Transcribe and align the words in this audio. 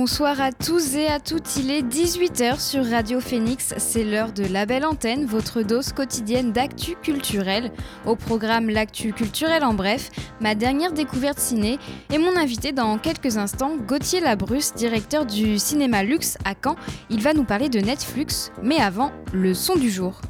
Bonsoir 0.00 0.40
à 0.40 0.52
tous 0.52 0.94
et 0.94 1.08
à 1.08 1.18
toutes, 1.18 1.56
il 1.56 1.72
est 1.72 1.82
18h 1.82 2.60
sur 2.60 2.88
Radio 2.88 3.18
Phoenix, 3.18 3.74
c'est 3.78 4.04
l'heure 4.04 4.30
de 4.30 4.44
La 4.44 4.64
Belle 4.64 4.84
Antenne, 4.84 5.26
votre 5.26 5.62
dose 5.62 5.92
quotidienne 5.92 6.52
d'actu 6.52 6.94
culturel. 6.94 7.72
Au 8.06 8.14
programme 8.14 8.70
L'actu 8.70 9.12
culturel 9.12 9.64
en 9.64 9.74
bref, 9.74 10.10
ma 10.40 10.54
dernière 10.54 10.92
découverte 10.92 11.40
ciné 11.40 11.80
et 12.12 12.18
mon 12.18 12.36
invité 12.36 12.70
dans 12.70 12.96
quelques 12.98 13.38
instants, 13.38 13.76
Gauthier 13.76 14.20
Labrusse, 14.20 14.72
directeur 14.74 15.26
du 15.26 15.58
cinéma 15.58 16.04
Luxe 16.04 16.38
à 16.44 16.54
Caen. 16.54 16.76
Il 17.10 17.20
va 17.20 17.34
nous 17.34 17.44
parler 17.44 17.68
de 17.68 17.80
Netflix, 17.80 18.52
mais 18.62 18.78
avant, 18.78 19.10
le 19.32 19.52
son 19.52 19.74
du 19.74 19.90
jour. 19.90 20.20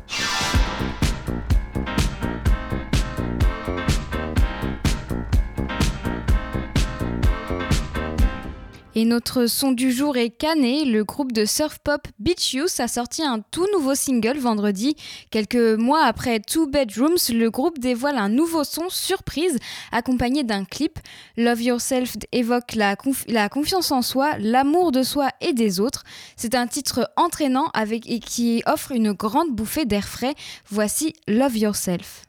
Et 8.99 9.05
notre 9.05 9.47
son 9.47 9.71
du 9.71 9.93
jour 9.93 10.17
est 10.17 10.31
Canet. 10.31 10.85
Le 10.85 11.05
groupe 11.05 11.31
de 11.31 11.45
surf 11.45 11.79
pop 11.79 12.09
Beach 12.19 12.53
Youth 12.55 12.81
a 12.81 12.89
sorti 12.89 13.23
un 13.23 13.39
tout 13.39 13.69
nouveau 13.73 13.95
single 13.95 14.39
vendredi. 14.39 14.97
Quelques 15.31 15.55
mois 15.55 16.03
après 16.03 16.41
Two 16.41 16.67
Bedrooms, 16.67 17.33
le 17.33 17.49
groupe 17.49 17.79
dévoile 17.79 18.19
un 18.19 18.29
nouveau 18.29 18.65
son 18.65 18.89
surprise 18.89 19.57
accompagné 19.93 20.43
d'un 20.43 20.65
clip. 20.65 20.99
Love 21.37 21.63
Yourself 21.63 22.17
évoque 22.33 22.75
la, 22.75 22.97
la 23.29 23.49
confiance 23.49 23.93
en 23.93 24.03
soi, 24.03 24.37
l'amour 24.41 24.91
de 24.91 25.05
soi 25.05 25.29
et 25.41 25.53
des 25.53 25.79
autres. 25.79 26.03
C'est 26.35 26.57
un 26.57 26.67
titre 26.67 27.09
entraînant 27.15 27.71
avec 27.75 28.11
et 28.11 28.19
qui 28.19 28.65
offre 28.67 28.91
une 28.91 29.13
grande 29.13 29.53
bouffée 29.53 29.85
d'air 29.85 30.09
frais. 30.09 30.35
Voici 30.71 31.15
Love 31.29 31.57
Yourself. 31.57 32.25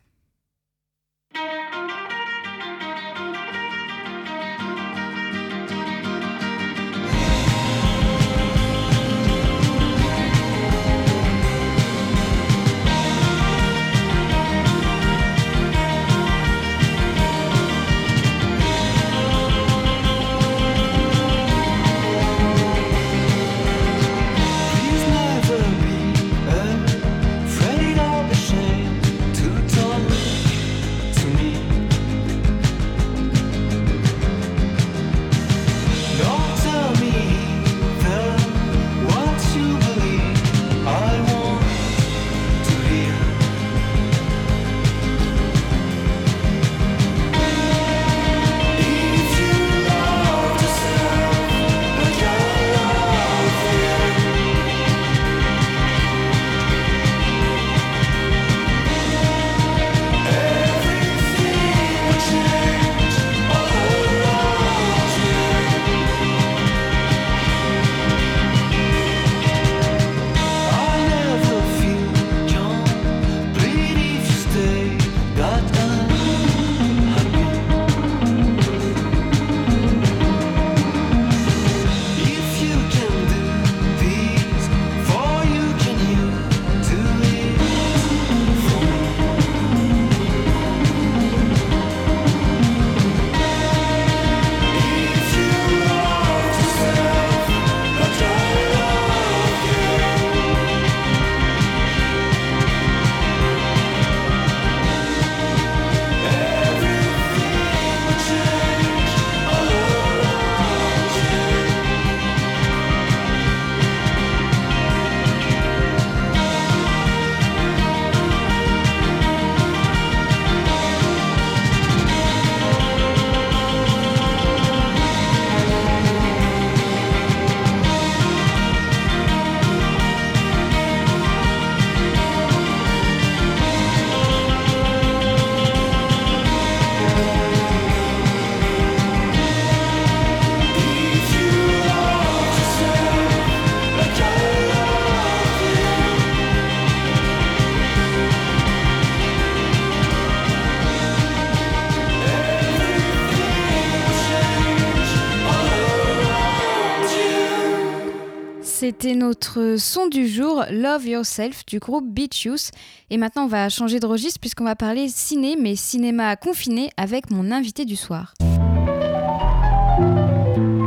C'était 159.02 159.16
notre 159.16 159.78
son 159.78 160.08
du 160.08 160.28
jour, 160.28 160.66
Love 160.70 161.08
Yourself, 161.08 161.66
du 161.66 161.80
groupe 161.80 162.06
Beach 162.06 162.44
Youth. 162.44 162.72
Et 163.10 163.16
maintenant, 163.16 163.46
on 163.46 163.48
va 163.48 163.70
changer 163.70 164.02
de 164.02 164.06
registre 164.06 164.42
puisqu'on 164.42 164.66
va 164.66 164.76
parler 164.76 165.08
ciné, 165.08 165.56
mais 165.58 165.78
cinéma 165.78 166.36
confiné 166.36 166.90
avec 166.98 167.32
mon 167.32 167.50
invité 167.50 167.86
du 167.86 167.96
soir. 167.96 168.34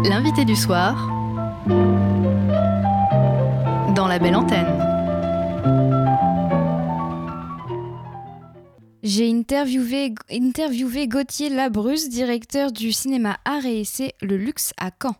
L'invité 0.04 0.44
du 0.44 0.54
soir 0.54 1.08
dans 3.94 4.06
la 4.06 4.18
belle 4.18 4.36
antenne. 4.36 4.66
J'ai 9.02 9.30
interviewé, 9.30 10.14
interviewé 10.30 11.08
Gauthier 11.08 11.48
Labrusse, 11.48 12.10
directeur 12.10 12.72
du 12.72 12.92
cinéma 12.92 13.38
Art 13.46 13.64
et 13.64 13.80
Essai 13.80 14.12
Le 14.20 14.36
Luxe 14.36 14.74
à 14.78 14.90
Caen. 15.02 15.16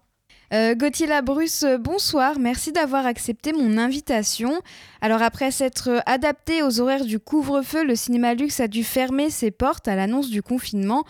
Euh, 0.52 0.74
Gauthier 0.74 1.06
Labrusse, 1.06 1.62
euh, 1.62 1.78
bonsoir. 1.78 2.38
Merci 2.38 2.72
d'avoir 2.72 3.06
accepté 3.06 3.54
mon 3.54 3.78
invitation. 3.78 4.60
Alors 5.00 5.22
après 5.22 5.50
s'être 5.50 6.02
adapté 6.04 6.62
aux 6.62 6.78
horaires 6.78 7.06
du 7.06 7.18
couvre-feu, 7.18 7.84
le 7.84 7.96
cinéma 7.96 8.34
luxe 8.34 8.60
a 8.60 8.68
dû 8.68 8.84
fermer 8.84 9.30
ses 9.30 9.50
portes 9.50 9.88
à 9.88 9.96
l'annonce 9.96 10.28
du 10.28 10.42
confinement. 10.42 11.04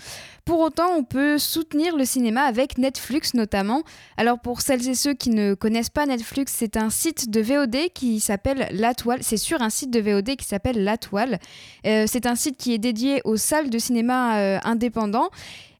Pour 0.44 0.60
autant, 0.60 0.94
on 0.96 1.02
peut 1.02 1.38
soutenir 1.38 1.96
le 1.96 2.04
cinéma 2.04 2.42
avec 2.42 2.78
Netflix 2.78 3.34
notamment. 3.34 3.82
Alors 4.16 4.38
pour 4.38 4.60
celles 4.60 4.88
et 4.88 4.94
ceux 4.94 5.12
qui 5.12 5.30
ne 5.30 5.54
connaissent 5.54 5.90
pas 5.90 6.06
Netflix, 6.06 6.54
c'est 6.56 6.76
un 6.76 6.90
site 6.90 7.28
de 7.28 7.40
VOD 7.40 7.88
qui 7.92 8.20
s'appelle 8.20 8.68
La 8.70 8.94
Toile. 8.94 9.24
C'est 9.24 9.36
sur 9.36 9.60
un 9.60 9.70
site 9.70 9.90
de 9.90 9.98
VOD 9.98 10.36
qui 10.36 10.46
s'appelle 10.46 10.84
La 10.84 10.98
Toile. 10.98 11.40
Euh, 11.84 12.04
c'est 12.06 12.26
un 12.26 12.36
site 12.36 12.58
qui 12.58 12.74
est 12.74 12.78
dédié 12.78 13.20
aux 13.24 13.36
salles 13.36 13.70
de 13.70 13.78
cinéma 13.78 14.60
indépendants. 14.64 15.30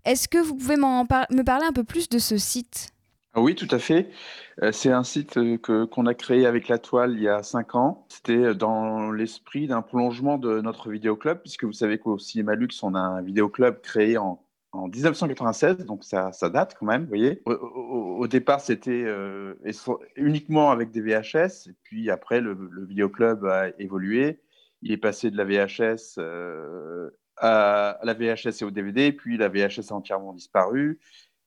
Est-ce 0.05 0.27
que 0.27 0.39
vous 0.39 0.57
pouvez 0.57 0.77
me 0.77 1.43
parler 1.43 1.65
un 1.65 1.73
peu 1.73 1.85
plus 1.85 2.09
de 2.09 2.19
ce 2.19 2.37
site? 2.39 2.92
Oui, 3.37 3.55
tout 3.55 3.69
à 3.71 3.79
fait. 3.79 4.11
Euh, 4.63 4.73
c'est 4.73 4.91
un 4.91 5.05
site 5.05 5.39
euh, 5.39 5.57
que, 5.57 5.85
qu'on 5.87 6.05
a 6.07 6.15
créé 6.15 6.45
avec 6.45 6.69
la 6.69 6.79
toile 6.79 7.15
il 7.15 7.23
y 7.23 7.29
a 7.29 7.43
cinq 7.43 7.75
ans. 7.75 8.07
C'était 8.11 8.55
dans 8.55 9.11
l'esprit 9.11 9.67
d'un 9.67 9.81
prolongement 9.81 10.37
de 10.37 10.61
notre 10.61 10.91
vidéoclub, 10.91 11.39
puisque 11.41 11.65
vous 11.65 11.73
savez 11.73 11.99
qu'au 11.99 12.19
Cinéma 12.19 12.55
Luxe, 12.55 12.83
on 12.83 12.95
a 12.95 13.01
un 13.01 13.23
vidéoclub 13.23 13.81
créé 13.81 14.19
en, 14.19 14.45
en 14.73 14.89
1996, 14.89 15.79
donc 15.87 16.05
ça, 16.05 16.33
ça, 16.33 16.51
date 16.51 16.77
quand 16.79 16.85
même, 16.85 17.03
vous 17.03 17.09
voyez. 17.09 17.43
Au, 17.47 18.27
départ, 18.29 18.61
c'était 18.61 19.03
euh, 19.07 19.55
uniquement 20.17 20.71
avec 20.71 20.91
des 20.91 21.01
VHS, 21.01 21.71
puis 21.85 22.11
après, 22.11 22.41
le, 22.43 22.55
le 22.71 22.85
vidéoclub 22.85 23.47
a 23.47 23.69
évolué. 23.79 24.41
Il 24.83 24.93
est 24.93 24.99
passé 24.99 25.31
de 25.31 25.39
la 25.39 25.45
VHS 25.45 26.19
à 27.39 27.99
la 28.03 28.15
VHS 28.15 28.61
et 28.61 28.65
au 28.65 28.71
DVD, 28.71 29.13
puis 29.13 29.37
la 29.37 29.49
VHS 29.49 29.91
a 29.91 29.95
entièrement 29.95 30.33
disparu. 30.33 31.01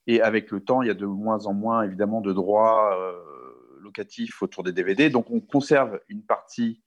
Et 0.07 0.21
avec 0.21 0.51
le 0.51 0.59
temps, 0.59 0.81
il 0.81 0.87
y 0.87 0.91
a 0.91 0.95
de 0.95 1.05
moins 1.05 1.45
en 1.45 1.53
moins, 1.53 1.83
évidemment, 1.83 2.21
de 2.21 2.31
droits 2.31 2.95
euh, 2.99 3.81
locatifs 3.81 4.41
autour 4.41 4.63
des 4.63 4.71
DVD. 4.71 5.09
Donc, 5.09 5.31
on 5.31 5.39
conserve 5.39 5.99
une 6.09 6.23
partie 6.23 6.83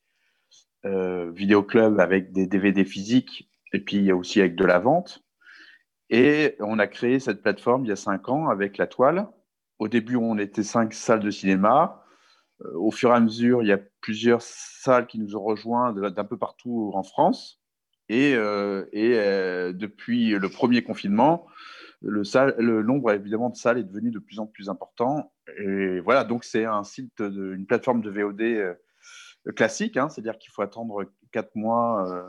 euh, 0.84 1.30
vidéoclub 1.32 1.98
avec 1.98 2.32
des 2.32 2.46
DVD 2.46 2.84
physiques, 2.84 3.50
et 3.72 3.80
puis 3.80 3.96
il 3.96 4.04
y 4.04 4.10
a 4.12 4.16
aussi 4.16 4.40
avec 4.40 4.54
de 4.54 4.64
la 4.64 4.78
vente. 4.78 5.24
Et 6.10 6.56
on 6.60 6.78
a 6.78 6.86
créé 6.86 7.18
cette 7.18 7.42
plateforme 7.42 7.84
il 7.84 7.88
y 7.88 7.92
a 7.92 7.96
cinq 7.96 8.28
ans 8.28 8.48
avec 8.48 8.78
la 8.78 8.86
toile. 8.86 9.28
Au 9.78 9.88
début, 9.88 10.16
on 10.16 10.38
était 10.38 10.62
cinq 10.62 10.94
salles 10.94 11.20
de 11.20 11.30
cinéma. 11.30 12.04
Euh, 12.62 12.72
au 12.76 12.90
fur 12.90 13.10
et 13.10 13.14
à 13.14 13.20
mesure, 13.20 13.62
il 13.62 13.68
y 13.68 13.72
a 13.72 13.80
plusieurs 14.00 14.42
salles 14.42 15.06
qui 15.06 15.18
nous 15.18 15.36
ont 15.36 15.42
rejoints 15.42 15.92
d'un 15.92 16.24
peu 16.24 16.38
partout 16.38 16.92
en 16.94 17.02
France. 17.02 17.60
Et, 18.08 18.34
euh, 18.34 19.72
depuis 19.72 20.30
le 20.30 20.48
premier 20.48 20.82
confinement, 20.82 21.46
le, 22.00 22.24
salle, 22.24 22.54
le, 22.58 22.82
nombre 22.82 23.12
évidemment 23.12 23.50
de 23.50 23.56
salles 23.56 23.78
est 23.78 23.84
devenu 23.84 24.10
de 24.10 24.18
plus 24.18 24.38
en 24.38 24.46
plus 24.46 24.68
important. 24.68 25.32
Et 25.58 26.00
voilà, 26.00 26.24
donc 26.24 26.44
c'est 26.44 26.64
un 26.64 26.84
site, 26.84 27.20
de, 27.20 27.54
une 27.54 27.66
plateforme 27.66 28.02
de 28.02 28.10
VOD 28.10 28.40
euh, 28.42 28.74
classique, 29.56 29.96
hein, 29.96 30.08
c'est-à-dire 30.08 30.38
qu'il 30.38 30.50
faut 30.52 30.62
attendre 30.62 31.04
quatre 31.32 31.54
mois 31.54 32.08
euh, 32.08 32.22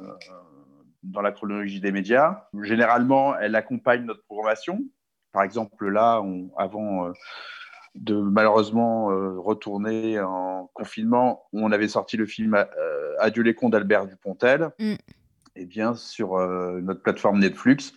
dans 1.03 1.21
la 1.21 1.31
chronologie 1.31 1.79
des 1.79 1.91
médias. 1.91 2.47
Généralement, 2.61 3.37
elle 3.37 3.55
accompagne 3.55 4.03
notre 4.03 4.23
programmation. 4.23 4.79
Par 5.31 5.43
exemple, 5.43 5.87
là, 5.89 6.21
on, 6.21 6.51
avant 6.57 7.07
euh, 7.07 7.13
de 7.95 8.15
malheureusement 8.15 9.11
euh, 9.11 9.39
retourner 9.39 10.19
en 10.19 10.69
confinement, 10.73 11.43
on 11.53 11.71
avait 11.71 11.87
sorti 11.87 12.17
le 12.17 12.25
film 12.25 12.55
euh, 12.55 13.15
Adieu 13.19 13.43
les 13.43 13.53
cons 13.53 13.69
d'Albert 13.69 14.07
Dupontel. 14.07 14.71
Mm. 14.79 14.95
Et 15.55 15.65
bien, 15.65 15.93
sur 15.93 16.37
notre 16.37 17.01
plateforme 17.01 17.39
Netflix, 17.39 17.93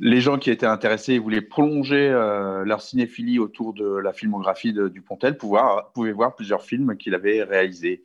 les 0.00 0.20
gens 0.20 0.38
qui 0.38 0.50
étaient 0.50 0.66
intéressés 0.66 1.18
voulaient 1.18 1.40
prolonger 1.40 2.08
euh, 2.08 2.64
leur 2.64 2.82
cinéphilie 2.82 3.38
autour 3.38 3.74
de 3.74 3.96
la 3.96 4.12
filmographie 4.12 4.72
de 4.72 4.88
Dupontel 4.88 5.36
pouvoir, 5.36 5.90
pouvaient 5.92 6.12
voir 6.12 6.34
plusieurs 6.36 6.62
films 6.62 6.96
qu'il 6.96 7.14
avait 7.14 7.42
réalisés. 7.42 8.04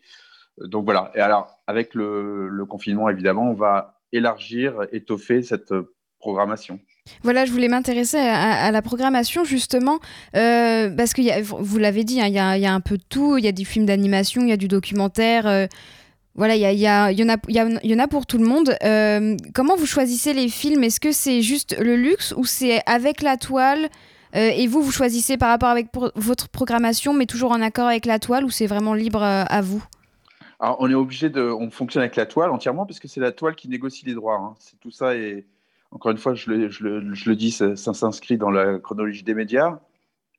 Donc 0.58 0.86
voilà. 0.86 1.12
Et 1.16 1.20
alors, 1.20 1.60
avec 1.68 1.94
le, 1.94 2.66
confinement, 2.68 3.10
évidemment, 3.10 3.50
on 3.50 3.54
va 3.54 4.00
élargir, 4.12 4.86
étoffer 4.92 5.42
cette 5.42 5.74
programmation. 6.20 6.80
Voilà, 7.22 7.46
je 7.46 7.52
voulais 7.52 7.68
m'intéresser 7.68 8.18
à, 8.18 8.72
la 8.72 8.82
programmation 8.82 9.44
justement, 9.44 10.00
euh, 10.38 10.90
parce 10.96 11.14
que 11.14 11.42
vous 11.42 11.78
l'avez 11.78 12.06
dit, 12.06 12.22
hein, 12.22 12.28
il 12.28 12.34
y, 12.34 12.66
a, 12.66 12.74
un 12.74 12.80
peu 12.80 12.98
de 12.98 13.04
tout, 13.04 13.38
il 13.38 13.44
y 13.44 13.48
a 13.48 13.52
des 13.52 13.66
films 13.66 13.86
d'animation, 13.86 14.42
il 14.42 14.50
y 14.50 14.54
a 14.54 14.58
du 14.58 14.70
documentaire. 14.70 15.46
Euh, 15.48 15.68
voilà, 16.36 16.56
il 16.56 16.62
y, 16.62 16.82
y, 16.82 16.84
y, 16.84 16.90
en 17.24 17.30
a, 17.30 17.38
y, 17.48 17.88
y 17.88 17.96
en 17.96 18.00
a 18.00 18.08
pour 18.08 18.26
tout 18.26 18.38
le 18.38 18.46
monde. 18.46 18.76
Euh, 18.84 19.38
comment 19.54 19.76
vous 19.76 19.86
choisissez 19.86 20.34
les 20.34 20.50
films? 20.50 20.84
Est-ce 20.84 21.00
que 21.00 21.12
c'est 21.12 21.42
juste 21.42 21.78
le 21.80 21.96
luxe 21.96 22.34
ou 22.36 22.46
c'est 22.46 22.82
avec 22.88 23.22
la 23.22 23.38
toile? 23.38 23.90
Euh, 24.36 24.50
Et 24.50 24.66
vous, 24.66 24.82
vous 24.82 24.92
choisissez 24.92 25.38
par 25.38 25.50
rapport 25.50 25.70
avec 25.70 25.90
votre 26.16 26.50
programmation, 26.50 27.14
mais 27.14 27.28
toujours 27.28 27.52
en 27.52 27.62
accord 27.62 27.88
avec 27.88 28.08
la 28.08 28.18
toile 28.18 28.46
ou 28.46 28.50
c'est 28.50 28.66
vraiment 28.66 28.96
libre 28.96 29.22
euh, 29.22 29.44
à 29.48 29.62
vous? 29.62 29.84
Alors, 30.60 30.78
on 30.80 30.90
est 30.90 30.96
obligé 30.96 31.30
de. 31.30 31.42
On 31.42 31.70
fonctionne 31.70 32.02
avec 32.02 32.16
la 32.16 32.26
toile 32.26 32.50
entièrement 32.50 32.88
parce 32.88 33.00
que 33.00 33.08
c'est 33.08 33.20
la 33.20 33.32
toile 33.32 33.54
qui 33.54 33.70
négocie 33.70 34.06
les 34.06 34.16
droits. 34.16 34.38
Hein. 34.38 34.56
C'est 34.60 34.80
tout 34.80 34.92
ça 34.92 35.16
et 35.16 35.46
encore 35.92 36.12
une 36.12 36.18
fois, 36.18 36.34
je 36.34 36.50
le, 36.50 36.70
je 36.72 36.84
le, 36.84 37.14
je 37.14 37.30
le 37.30 37.36
dis, 37.36 37.52
ça, 37.52 37.76
ça 37.76 37.94
s'inscrit 37.94 38.38
dans 38.38 38.50
la 38.50 38.80
chronologie 38.80 39.22
des 39.22 39.36
médias 39.36 39.80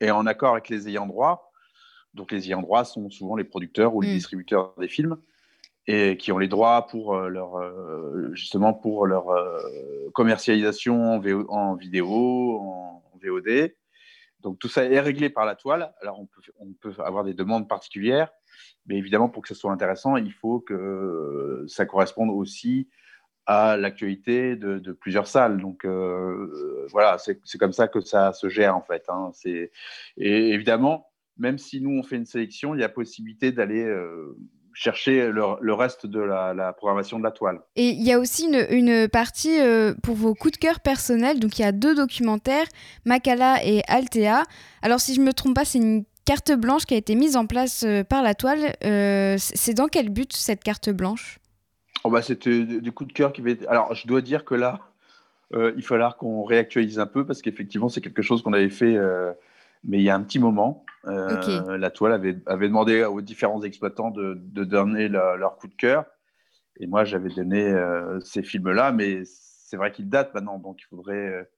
et 0.00 0.10
en 0.10 0.26
accord 0.26 0.54
avec 0.54 0.68
les 0.70 0.88
ayants 0.88 1.06
droit. 1.06 1.52
Donc, 2.14 2.32
les 2.32 2.46
ayants 2.46 2.62
droit 2.62 2.84
sont 2.84 3.08
souvent 3.10 3.36
les 3.36 3.44
producteurs 3.44 3.94
ou 3.94 4.00
les 4.00 4.08
mmh. 4.08 4.14
distributeurs 4.14 4.74
des 4.80 4.88
films 4.88 5.16
et 5.86 6.16
qui 6.16 6.32
ont 6.32 6.38
les 6.38 6.48
droits 6.48 6.86
pour 6.86 7.14
euh, 7.14 7.28
leur 7.28 7.56
euh, 7.56 8.30
justement 8.32 8.72
pour 8.72 9.06
leur 9.06 9.30
euh, 9.30 9.58
commercialisation 10.14 11.20
en, 11.48 11.76
vidéo, 11.76 12.58
en, 12.58 13.02
VOD. 13.22 13.74
Donc 14.40 14.58
tout 14.58 14.68
ça 14.68 14.84
est 14.84 15.00
réglé 15.00 15.30
par 15.30 15.46
la 15.46 15.56
toile. 15.56 15.92
Alors 16.00 16.20
on 16.20 16.26
peut, 16.26 16.42
on 16.58 16.72
peut 16.72 16.92
avoir 17.02 17.24
des 17.24 17.34
demandes 17.34 17.68
particulières, 17.68 18.30
mais 18.86 18.96
évidemment 18.96 19.28
pour 19.28 19.42
que 19.42 19.48
ce 19.48 19.54
soit 19.54 19.72
intéressant, 19.72 20.16
il 20.16 20.32
faut 20.32 20.60
que 20.60 21.64
ça 21.68 21.86
corresponde 21.86 22.30
aussi 22.30 22.88
à 23.46 23.76
l'actualité 23.76 24.56
de, 24.56 24.92
plusieurs 24.92 25.26
salles. 25.26 25.58
Donc 25.58 25.86
voilà, 25.86 27.16
c'est 27.18 27.58
comme 27.58 27.72
ça 27.72 27.88
que 27.88 28.02
ça 28.02 28.34
se 28.34 28.50
gère 28.50 28.76
en 28.76 28.82
fait. 28.82 29.04
Hein. 29.08 29.30
Et 29.46 29.70
évidemment, 30.50 31.10
même 31.38 31.56
si 31.56 31.80
nous 31.80 31.98
on 31.98 32.02
fait 32.02 32.16
une 32.16 32.26
sélection, 32.26 32.74
il 32.74 32.82
y 32.82 32.84
a 32.84 32.90
possibilité 32.90 33.52
d'aller 33.52 33.90
chercher 34.74 35.30
le, 35.30 35.72
reste 35.72 36.06
de 36.06 36.20
la, 36.20 36.72
programmation 36.72 37.18
de 37.18 37.24
la 37.24 37.30
toile. 37.30 37.60
Et 37.76 37.88
il 37.90 38.02
y 38.02 38.12
a 38.12 38.18
aussi 38.18 38.46
une, 38.46 39.08
partie 39.08 39.60
euh, 39.60 39.94
pour 40.02 40.16
vos 40.16 40.34
coups 40.34 40.52
de 40.52 40.58
cœur 40.58 40.80
personnels. 40.80 41.40
Donc 41.40 41.58
il 41.58 41.62
y 41.62 41.64
a 41.64 41.72
deux 41.72 41.94
documentaires, 41.94 42.66
Makala 43.06 43.64
et 43.64 43.82
Altea. 43.88 44.42
Alors 44.82 45.00
si 45.00 45.14
je 45.14 45.20
ne 45.20 45.26
me 45.26 45.32
trompe 45.32 45.54
pas, 45.54 45.64
c'est 45.64 45.78
une 45.78 46.04
carte 46.24 46.52
blanche 46.52 46.84
qui 46.84 46.94
a 46.94 46.96
été 46.96 47.14
mise 47.14 47.36
en 47.36 47.46
place 47.46 47.84
euh, 47.86 48.02
par 48.02 48.22
la 48.22 48.34
toile. 48.34 48.74
Euh, 48.84 49.36
c'est 49.38 49.74
dans 49.74 49.88
quel 49.88 50.10
but 50.10 50.32
cette 50.32 50.64
carte 50.64 50.90
blanche? 50.90 51.38
Oh 52.02 52.10
bah, 52.10 52.20
C'était 52.20 52.64
des 52.64 52.90
coups 52.90 53.08
de 53.08 53.14
cœur 53.14 53.32
qui 53.32 53.40
avaient 53.40 53.66
Alors 53.68 53.94
je 53.94 54.06
dois 54.06 54.20
dire 54.20 54.44
que 54.44 54.54
là, 54.54 54.80
il 55.52 55.58
va 55.60 55.82
falloir 55.82 56.16
qu'on 56.16 56.42
réactualise 56.42 56.98
un 56.98 57.06
peu 57.06 57.24
parce 57.24 57.40
qu'effectivement 57.40 57.88
c'est 57.88 58.00
quelque 58.00 58.22
chose 58.22 58.42
qu'on 58.42 58.52
avait 58.52 58.70
fait 58.70 58.98
mais 59.84 59.98
il 59.98 60.02
y 60.02 60.10
a 60.10 60.14
un 60.14 60.22
petit 60.22 60.38
moment, 60.38 60.84
euh, 61.06 61.76
la 61.76 61.90
toile 61.90 62.12
avait, 62.12 62.38
avait, 62.46 62.68
demandé 62.68 63.04
aux 63.04 63.20
différents 63.20 63.62
exploitants 63.62 64.10
de, 64.10 64.34
de 64.38 64.64
donner 64.64 65.08
leur 65.08 65.56
coup 65.56 65.68
de 65.68 65.74
cœur. 65.74 66.06
Et 66.80 66.86
moi, 66.86 67.04
j'avais 67.04 67.28
donné 67.28 67.62
euh, 67.62 68.18
ces 68.20 68.42
films-là, 68.42 68.90
mais 68.92 69.22
c'est 69.24 69.76
vrai 69.76 69.92
qu'ils 69.92 70.08
datent 70.08 70.34
maintenant, 70.34 70.58
donc 70.58 70.80
il 70.80 70.86
faudrait 70.86 71.48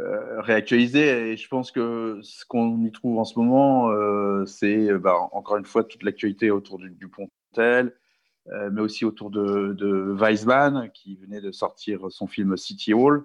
euh, 0.00 0.40
réactualiser. 0.40 1.30
Et 1.30 1.36
je 1.36 1.48
pense 1.48 1.70
que 1.70 2.18
ce 2.22 2.44
qu'on 2.44 2.82
y 2.82 2.90
trouve 2.90 3.18
en 3.18 3.24
ce 3.24 3.38
moment, 3.38 3.90
c'est 4.46 4.92
bah, 4.98 5.16
encore 5.32 5.56
une 5.56 5.64
fois 5.64 5.84
toute 5.84 6.02
l'actualité 6.02 6.50
autour 6.50 6.78
du, 6.78 6.90
du 6.90 7.08
Pontel, 7.08 7.94
mais 8.72 8.80
aussi 8.80 9.04
autour 9.04 9.30
de, 9.30 9.74
de 9.74 10.12
Weisman, 10.12 10.90
qui 10.92 11.16
venait 11.16 11.40
de 11.40 11.52
sortir 11.52 12.10
son 12.10 12.26
film 12.26 12.56
City 12.56 12.94
Hall. 12.94 13.24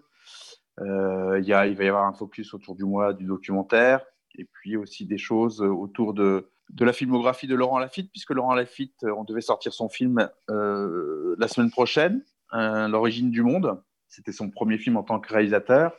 Il, 0.80 1.44
y 1.44 1.54
a, 1.54 1.68
il 1.68 1.76
va 1.76 1.84
y 1.84 1.88
avoir 1.88 2.06
un 2.06 2.14
focus 2.14 2.54
autour 2.54 2.76
du 2.76 2.86
mois 2.86 3.14
du 3.14 3.26
documentaire 3.26 4.02
et 4.38 4.46
puis 4.46 4.78
aussi 4.78 5.06
des 5.06 5.18
choses 5.18 5.62
autour 5.62 6.14
de, 6.14 6.50
de 6.70 6.86
la 6.86 6.94
filmographie 6.94 7.48
de 7.48 7.56
Laurent 7.56 7.80
Lafitte, 7.80 8.12
puisque 8.12 8.32
Laurent 8.32 8.54
Lafitte, 8.54 9.04
on 9.04 9.24
devait 9.24 9.42
sortir 9.42 9.74
son 9.74 9.90
film 9.90 10.30
euh, 10.50 11.36
la 11.38 11.48
semaine 11.48 11.72
prochaine, 11.72 12.24
L'origine 12.54 13.32
du 13.32 13.44
monde. 13.44 13.82
C'était 14.10 14.34
son 14.34 14.50
premier 14.50 14.78
film 14.78 14.98
en 14.98 15.04
tant 15.04 15.22
que 15.22 15.34
réalisateur. 15.34 15.94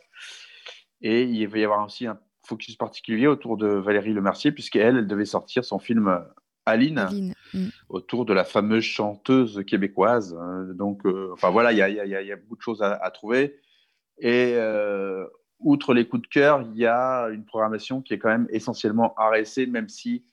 Et 1.00 1.22
il 1.22 1.46
va 1.48 1.58
y 1.58 1.64
avoir 1.64 1.82
aussi 1.82 2.06
un 2.06 2.20
focus 2.44 2.76
particulier 2.76 3.26
autour 3.26 3.56
de 3.56 3.66
Valérie 3.66 4.12
Lemercier, 4.12 4.52
puisqu'elle, 4.52 4.98
elle 4.98 5.06
devait 5.06 5.24
sortir 5.24 5.64
son 5.64 5.78
film 5.78 6.22
Aline, 6.66 6.98
Aline. 6.98 7.34
Mm. 7.54 7.68
autour 7.88 8.26
de 8.26 8.34
la 8.34 8.44
fameuse 8.44 8.84
chanteuse 8.84 9.64
québécoise. 9.66 10.36
Donc, 10.74 11.06
euh, 11.06 11.30
enfin 11.32 11.48
voilà, 11.48 11.72
il 11.72 11.78
y, 11.78 11.80
y, 11.80 12.10
y 12.10 12.32
a, 12.32 12.36
beaucoup 12.36 12.56
de 12.56 12.62
choses 12.62 12.82
à, 12.82 12.92
à 12.92 13.10
trouver. 13.10 13.58
Et 14.18 14.52
euh, 14.56 15.26
outre 15.64 15.94
les 15.94 16.06
coups 16.06 16.22
de 16.22 16.28
cœur, 16.28 16.62
il 16.62 16.78
y 16.78 16.86
a 16.86 17.28
une 17.28 17.44
programmation 17.44 18.00
qui 18.00 18.14
est 18.14 18.18
quand 18.18 18.28
même 18.28 18.46
essentiellement 18.50 19.14
RSC, 19.16 19.66
même 19.66 19.88
si 19.88 20.24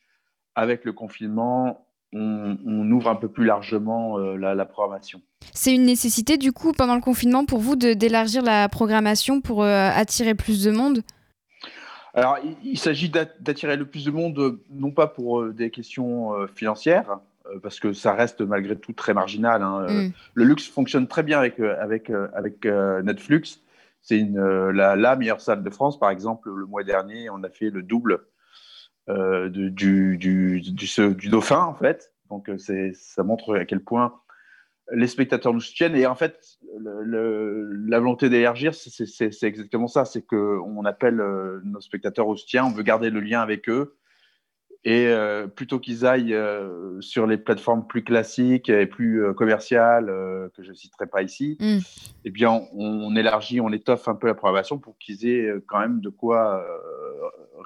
avec 0.56 0.86
le 0.86 0.94
confinement, 0.94 1.86
on, 2.12 2.92
ouvre 2.92 3.10
un 3.10 3.16
peu 3.16 3.28
plus 3.28 3.46
largement 3.46 4.18
euh, 4.18 4.36
la, 4.36 4.66
programmation. 4.66 5.22
C'est 5.54 5.74
une 5.74 5.86
nécessité 5.86 6.38
du 6.38 6.52
coup 6.52 6.72
pendant 6.74 6.96
le 6.96 7.02
confinement 7.02 7.46
pour 7.46 7.60
vous 7.60 7.76
d'élargir 7.76 8.42
la 8.42 8.68
programmation 8.68 9.42
pour 9.42 9.64
euh, 9.64 9.90
attirer 9.94 10.34
plus 10.34 10.64
de 10.64 10.72
monde? 10.72 11.02
Alors 12.16 12.40
il, 12.64 12.80
s'agit 12.80 13.10
d'attirer 13.10 13.78
le 13.78 13.86
plus 13.86 14.06
de 14.06 14.12
monde, 14.12 14.60
non 14.72 14.92
pas 14.92 15.06
pour 15.06 15.46
des 15.46 15.70
questions 15.70 16.32
financières, 16.56 17.20
parce 17.62 17.80
que 17.80 17.94
ça 17.94 18.14
reste 18.14 18.42
malgré 18.42 18.76
tout 18.76 18.94
très 18.94 19.14
marginal. 19.14 19.62
Hein. 19.62 19.86
Mm. 19.88 20.12
Le 20.34 20.44
luxe 20.44 20.68
fonctionne 20.68 21.08
très 21.08 21.22
bien 21.22 21.38
avec, 21.38 21.60
avec, 21.60 22.10
avec 22.10 22.66
Netflix. 23.04 23.62
C'est 24.02 24.24
euh, 24.36 24.72
la, 24.72 25.16
meilleure 25.16 25.42
salle 25.42 25.64
de 25.64 25.70
France. 25.70 26.00
Par 26.00 26.10
exemple, 26.10 26.50
le 26.50 26.66
mois 26.66 26.84
dernier, 26.84 27.30
on 27.30 27.44
a 27.44 27.50
fait 27.50 27.70
le 27.70 27.84
double 27.84 28.26
euh, 29.10 29.50
du, 29.50 30.18
du, 30.18 30.62
Dauphin, 31.30 31.64
en 31.64 31.76
fait. 31.76 32.14
Donc, 32.30 32.50
euh, 32.50 32.58
ça 32.94 33.24
montre 33.24 33.58
à 33.58 33.66
quel 33.66 33.84
point 33.84 34.14
les 34.92 35.08
spectateurs 35.08 35.54
nous 35.54 35.60
soutiennent. 35.60 35.96
Et 35.96 36.08
en 36.08 36.16
fait, 36.16 36.60
la 36.80 38.00
volonté 38.00 38.30
d'élargir, 38.30 38.74
c'est 38.74 39.44
exactement 39.44 39.88
ça. 39.88 40.06
C'est 40.06 40.26
qu'on 40.26 40.86
appelle 40.86 41.22
nos 41.64 41.82
spectateurs 41.82 42.28
au 42.28 42.36
soutien, 42.36 42.66
on 42.66 42.72
veut 42.72 42.84
garder 42.84 43.10
le 43.10 43.20
lien 43.20 43.42
avec 43.42 43.70
eux. 43.70 43.98
Et 44.86 45.08
euh, 45.08 45.48
plutôt 45.48 45.80
qu'ils 45.80 46.06
aillent 46.06 46.34
euh, 46.34 47.02
sur 47.02 47.28
les 47.28 47.38
plateformes 47.38 47.86
plus 47.86 48.04
classiques 48.04 48.70
et 48.70 48.86
plus 48.86 49.22
commerciales, 49.36 50.08
que 50.56 50.64
je 50.64 50.70
ne 50.70 50.76
citerai 50.76 51.08
pas 51.08 51.22
ici, 51.22 51.58
mm. 51.60 51.80
eh 52.26 52.32
bien, 52.32 52.62
on, 52.74 53.16
élargit, 53.16 53.60
on 53.60 53.72
étoffe 53.72 54.08
un 54.08 54.16
peu 54.16 54.28
la 54.28 54.36
programmation 54.36 54.78
pour 54.78 54.98
qu'ils 54.98 55.28
aient 55.28 55.54
quand 55.68 55.80
même 55.80 56.00
de 56.00 56.10
quoi 56.10 56.66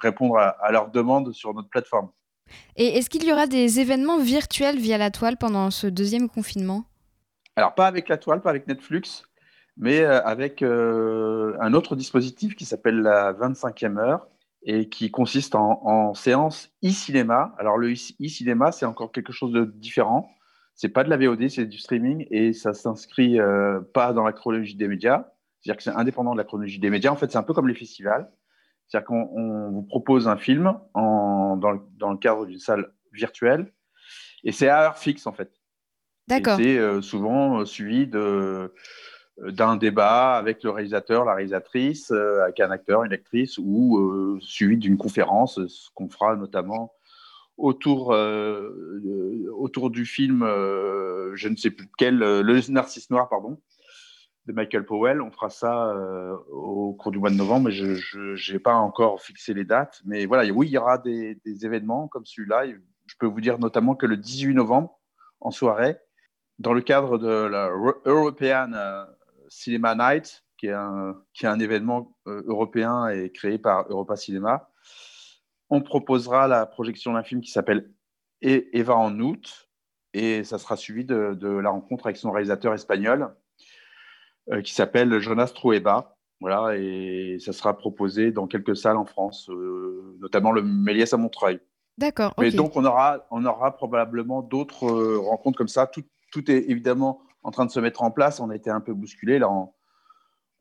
répondre 0.00 0.38
à, 0.38 0.48
à 0.48 0.72
leurs 0.72 0.90
demandes 0.90 1.32
sur 1.32 1.54
notre 1.54 1.68
plateforme. 1.68 2.10
Et 2.76 2.98
est-ce 2.98 3.08
qu'il 3.08 3.24
y 3.24 3.32
aura 3.32 3.46
des 3.46 3.80
événements 3.80 4.18
virtuels 4.18 4.78
via 4.78 4.98
la 4.98 5.10
toile 5.10 5.36
pendant 5.36 5.70
ce 5.70 5.86
deuxième 5.86 6.28
confinement? 6.28 6.84
Alors, 7.56 7.74
pas 7.74 7.86
avec 7.86 8.08
la 8.08 8.16
toile, 8.16 8.40
pas 8.40 8.50
avec 8.50 8.66
Netflix, 8.66 9.24
mais 9.76 10.00
euh, 10.00 10.22
avec 10.24 10.62
euh, 10.62 11.56
un 11.60 11.74
autre 11.74 11.96
dispositif 11.96 12.56
qui 12.56 12.64
s'appelle 12.64 13.00
la 13.00 13.32
25e 13.32 13.98
heure 13.98 14.28
et 14.64 14.88
qui 14.88 15.10
consiste 15.10 15.54
en, 15.54 16.14
séance 16.14 16.72
e-cinéma. 16.82 17.54
Alors, 17.58 17.76
le 17.76 17.92
e-cinéma, 17.92 18.72
c'est 18.72 18.86
encore 18.86 19.12
quelque 19.12 19.32
chose 19.32 19.52
de 19.52 19.64
différent. 19.64 20.30
C'est 20.74 20.88
pas 20.88 21.04
de 21.04 21.10
la 21.10 21.16
VOD, 21.16 21.48
c'est 21.48 21.66
du 21.66 21.78
streaming 21.78 22.26
et 22.30 22.52
ça 22.52 22.72
s'inscrit 22.72 23.38
euh, 23.38 23.80
pas 23.92 24.12
dans 24.12 24.24
la 24.24 24.32
chronologie 24.32 24.74
des 24.74 24.88
médias. 24.88 25.26
C'est-à-dire 25.60 25.76
que 25.76 25.82
c'est 25.82 25.90
indépendant 25.90 26.32
de 26.32 26.38
la 26.38 26.44
chronologie 26.44 26.80
des 26.80 26.90
médias. 26.90 27.12
En 27.12 27.16
fait, 27.16 27.30
c'est 27.30 27.38
un 27.38 27.42
peu 27.42 27.54
comme 27.54 27.68
les 27.68 27.74
festivals. 27.74 28.30
C'est-à-dire 28.86 29.06
qu'on 29.06 29.70
vous 29.70 29.82
propose 29.82 30.28
un 30.28 30.36
film 30.36 30.78
dans, 30.94 31.70
le, 31.72 31.80
dans, 31.98 32.10
le, 32.10 32.18
cadre 32.18 32.44
d'une 32.46 32.58
salle 32.58 32.92
virtuelle 33.12 33.72
et 34.44 34.52
c'est 34.52 34.68
à 34.68 34.82
heure 34.82 34.98
fixe, 34.98 35.26
en 35.26 35.32
fait. 35.32 35.50
D'accord. 36.28 36.56
C'est 36.56 36.78
euh, 36.78 37.00
souvent 37.02 37.60
euh, 37.60 37.64
suivi 37.64 38.06
de 38.06 38.72
d'un 39.38 39.76
débat 39.76 40.36
avec 40.36 40.62
le 40.62 40.70
réalisateur, 40.70 41.24
la 41.24 41.34
réalisatrice, 41.34 42.10
avec 42.10 42.60
un 42.60 42.70
acteur, 42.70 43.04
une 43.04 43.12
actrice, 43.12 43.58
ou 43.58 44.38
suivi 44.40 44.76
d'une 44.76 44.96
conférence, 44.96 45.64
ce 45.66 45.88
qu'on 45.94 46.08
fera 46.08 46.36
notamment 46.36 46.92
autour, 47.56 48.16
autour 49.52 49.90
du 49.90 50.06
film, 50.06 50.44
je 51.34 51.48
ne 51.48 51.56
sais 51.56 51.70
plus 51.70 51.88
quel, 51.98 52.18
Le 52.18 52.70
Narcisse 52.70 53.10
Noir, 53.10 53.28
pardon, 53.28 53.58
de 54.46 54.52
Michael 54.52 54.84
Powell. 54.84 55.20
On 55.20 55.30
fera 55.30 55.50
ça 55.50 55.94
au 56.50 56.94
cours 56.94 57.12
du 57.12 57.18
mois 57.18 57.30
de 57.30 57.36
novembre, 57.36 57.66
mais 57.66 57.72
je 57.72 58.52
n'ai 58.52 58.58
pas 58.58 58.74
encore 58.74 59.20
fixé 59.20 59.54
les 59.54 59.64
dates. 59.64 60.00
Mais 60.04 60.26
voilà, 60.26 60.50
oui, 60.52 60.68
il 60.68 60.72
y 60.72 60.78
aura 60.78 60.98
des, 60.98 61.38
événements 61.62 62.08
comme 62.08 62.24
celui-là. 62.24 62.66
Je 63.06 63.14
peux 63.18 63.26
vous 63.26 63.40
dire 63.40 63.58
notamment 63.58 63.94
que 63.94 64.06
le 64.06 64.16
18 64.16 64.54
novembre, 64.54 64.98
en 65.40 65.50
soirée, 65.50 65.96
dans 66.58 66.72
le 66.72 66.80
cadre 66.80 67.18
de 67.18 67.28
la 67.28 67.68
European 68.04 68.72
euh, 68.74 69.04
Cinema 69.54 69.94
Night, 69.94 70.44
qui 70.58 70.66
est 70.66 70.72
un, 70.72 71.16
qui 71.32 71.46
est 71.46 71.48
un 71.48 71.60
événement 71.60 72.16
euh, 72.26 72.42
européen 72.46 73.08
et 73.08 73.30
créé 73.30 73.58
par 73.58 73.86
Europa 73.88 74.16
Cinema, 74.16 74.70
on 75.70 75.80
proposera 75.80 76.48
la 76.48 76.66
projection 76.66 77.14
d'un 77.14 77.22
film 77.22 77.40
qui 77.40 77.50
s'appelle 77.50 77.90
e-, 78.44 78.66
Eva 78.72 78.96
en 78.96 79.18
août, 79.20 79.70
et 80.12 80.44
ça 80.44 80.58
sera 80.58 80.76
suivi 80.76 81.04
de, 81.04 81.48
la 81.48 81.70
rencontre 81.70 82.06
avec 82.06 82.16
son 82.16 82.30
réalisateur 82.30 82.74
espagnol 82.74 83.34
euh, 84.50 84.60
qui 84.60 84.74
s'appelle 84.74 85.18
Jonas 85.20 85.52
Trueba. 85.54 86.16
Voilà, 86.40 86.76
et 86.76 87.38
ça 87.40 87.52
sera 87.52 87.78
proposé 87.78 88.32
dans 88.32 88.46
quelques 88.46 88.76
salles 88.76 88.96
en 88.96 89.06
France, 89.06 89.48
notamment 90.18 90.52
le 90.52 90.62
Méliès 90.62 91.12
à 91.14 91.16
Montreuil. 91.16 91.60
D'accord. 91.96 92.34
Mais 92.38 92.50
donc 92.50 92.76
on 92.76 92.84
aura, 92.84 93.24
on 93.30 93.46
aura 93.46 93.74
probablement 93.76 94.42
d'autres 94.42 95.16
rencontres 95.16 95.56
comme 95.56 95.68
ça, 95.68 95.86
tout, 95.86 96.02
tout 96.32 96.50
est 96.50 96.68
évidemment 96.68 97.22
en 97.44 97.50
train 97.50 97.66
de 97.66 97.70
se 97.70 97.80
mettre 97.80 98.02
en 98.02 98.10
place. 98.10 98.40
On 98.40 98.50
a 98.50 98.56
été 98.56 98.70
un 98.70 98.80
peu 98.80 98.92
bousculé. 98.92 99.38
Là, 99.38 99.48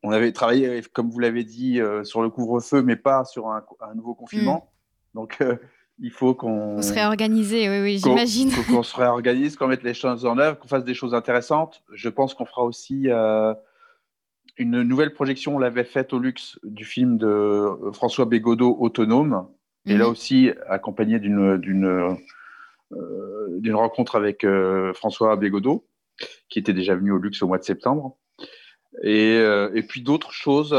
on, 0.03 0.11
avait 0.11 0.31
travaillé, 0.31 0.81
comme 0.93 1.09
vous 1.09 1.19
l'avez 1.19 1.43
dit, 1.43 1.79
euh, 1.79 2.03
sur 2.03 2.21
le 2.21 2.29
couvre-feu, 2.29 2.83
mais 2.83 2.97
pas 2.97 3.23
sur 3.23 3.47
un, 3.47 3.63
nouveau 3.95 4.13
confinement. 4.13 4.69
Hmm. 5.13 5.17
Donc, 5.17 5.37
euh, 5.41 5.55
il 5.99 6.11
faut 6.11 6.35
qu'on. 6.35 6.77
On 6.77 6.81
se 6.81 6.93
réorganise, 6.93 7.53
oui, 7.53 7.81
oui, 7.81 8.01
j'imagine. 8.03 8.51
Qu'on 8.67 8.83
se 8.83 8.95
réorganise, 8.95 9.55
qu'on 9.55 9.67
mette 9.67 9.83
les 9.83 9.93
choses 9.93 10.25
en 10.25 10.37
œuvre, 10.37 10.59
qu'on 10.59 10.67
fasse 10.67 10.83
des 10.83 10.93
choses 10.93 11.13
intéressantes. 11.13 11.83
Je 11.93 12.09
pense 12.09 12.33
qu'on 12.33 12.45
fera 12.45 12.63
aussi 12.63 13.09
euh, 13.09 13.53
une 14.57 14.81
nouvelle 14.81 15.13
projection. 15.13 15.55
On 15.55 15.59
l'avait 15.59 15.83
faite 15.85 16.13
au 16.13 16.19
luxe 16.19 16.59
du 16.63 16.83
film 16.83 17.17
de 17.17 17.69
François 17.93 18.25
Bégodeau, 18.25 18.75
Autonome. 18.79 19.47
Et 19.85 19.97
là 19.97 20.05
mhm. 20.05 20.11
aussi, 20.11 20.51
accompagné 20.67 21.19
d'une 21.19 22.17
euh, 22.95 23.59
d'une 23.59 23.75
rencontre 23.75 24.15
avec 24.15 24.43
euh, 24.43 24.93
François 24.93 25.35
Bégodeau, 25.35 25.85
qui 26.53 26.59
était 26.59 26.73
déjà 26.73 26.95
venu 26.95 27.11
au 27.11 27.17
Luxe 27.17 27.41
au 27.41 27.47
mois 27.47 27.57
de 27.57 27.63
septembre. 27.63 28.15
Et, 29.01 29.37
euh, 29.37 29.71
et 29.73 29.81
puis 29.81 30.03
d'autres 30.03 30.31
choses 30.31 30.75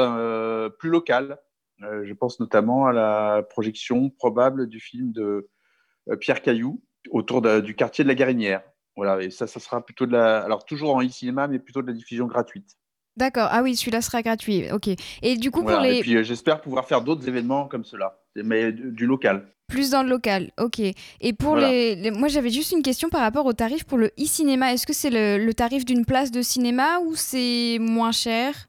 plus 0.78 0.88
locales. 0.88 1.38
je 1.80 2.12
pense 2.12 2.38
notamment 2.38 2.86
à 2.86 2.92
la 2.92 3.42
projection 3.50 4.08
probable 4.08 4.68
du 4.68 4.78
film 4.78 5.10
de 5.10 5.50
Pierre 6.20 6.42
Caillou 6.42 6.80
autour 7.10 7.42
du 7.42 7.74
quartier 7.74 8.04
de 8.04 8.08
la 8.08 8.14
Garinière. 8.14 8.62
Voilà, 8.96 9.20
et 9.20 9.30
ça, 9.30 9.48
ça 9.48 9.58
sera 9.58 9.84
plutôt 9.84 10.06
de 10.06 10.12
la. 10.12 10.38
Alors, 10.44 10.64
toujours 10.64 10.94
en 10.94 11.02
e-cinéma, 11.02 11.48
mais 11.48 11.58
plutôt 11.58 11.82
de 11.82 11.88
la 11.88 11.92
diffusion 11.92 12.26
gratuite. 12.26 12.76
D'accord. 13.16 13.48
Ah 13.50 13.62
oui, 13.62 13.74
celui-là 13.74 14.00
sera 14.00 14.22
gratuit. 14.22 14.70
Ok. 14.70 14.88
Et 15.22 15.36
du 15.36 15.50
coup, 15.50 15.64
pour 15.64 15.80
les. 15.80 15.98
Et 15.98 16.00
puis, 16.02 16.22
j'espère 16.24 16.60
pouvoir 16.60 16.86
faire 16.86 17.00
d'autres 17.00 17.26
événements 17.26 17.66
comme 17.66 17.84
cela, 17.84 18.23
mais 18.36 18.72
du 18.72 19.06
local. 19.06 19.46
Plus 19.68 19.90
dans 19.90 20.02
le 20.02 20.10
local, 20.10 20.50
ok. 20.60 20.80
Et 20.80 21.32
pour 21.32 21.56
les, 21.56 22.10
Moi, 22.10 22.28
j'avais 22.28 22.50
juste 22.50 22.72
une 22.72 22.82
question 22.82 23.08
par 23.08 23.22
rapport 23.22 23.46
au 23.46 23.54
tarif 23.54 23.84
pour 23.84 23.96
le 23.96 24.08
e-cinéma. 24.20 24.72
Est-ce 24.72 24.86
que 24.86 24.92
c'est 24.92 25.10
le, 25.10 25.52
tarif 25.54 25.84
d'une 25.84 26.04
place 26.04 26.30
de 26.30 26.42
cinéma 26.42 26.98
ou 27.00 27.14
c'est 27.14 27.78
moins 27.80 28.12
cher? 28.12 28.68